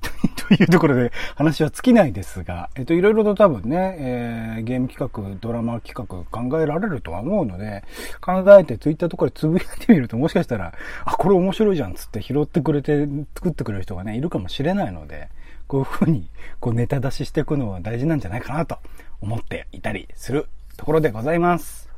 [0.48, 7.84] というところで話は尽きないですが、えっと、いろいろと多分ね、えーゲーム企画、ドラマ企画考えられるとは思うので、
[8.20, 10.72] 考えてツイッターとかでつぶやいてみるともしかしたら、
[11.04, 15.28] あ、これ面白いじゃんっつって拾ってくれて、作ってくれる人がね、いるかもしれないので、
[15.70, 18.78] こういうふうに、こうネタ出ししていくのは大事なんじゃないかなと
[19.20, 21.88] 思っていたりするところでございます。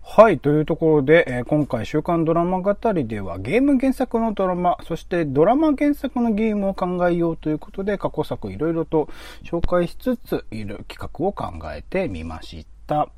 [0.00, 0.38] はい。
[0.38, 9.10] というところで、えー今回週刊ドラマ語りではゲーム原作のドラマ、そしてドラマ原作のゲームを考えようということで過去作いろいろと
[9.44, 13.10] 紹介しつつ、いる企画を考えてみました。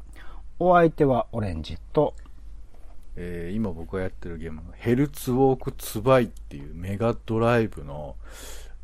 [0.59, 2.15] お相手はオレンジと、
[3.15, 8.17] えー今僕がやってるゲームのヘルツウォークツバイっていうメガドライブの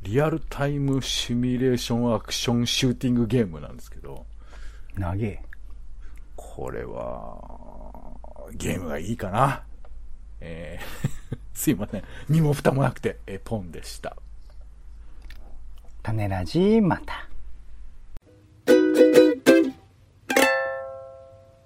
[0.07, 4.24] リアルタイムシミュレーションアクションシューティングゲームなんですけど。
[4.94, 5.42] 長え。
[6.36, 7.36] これは、
[8.52, 9.64] ゲームがいいかな。
[10.40, 12.04] えー すいません。
[12.28, 14.16] 身も蓋もなくて、えー、ポンでした。
[16.04, 17.28] 種ラジまた。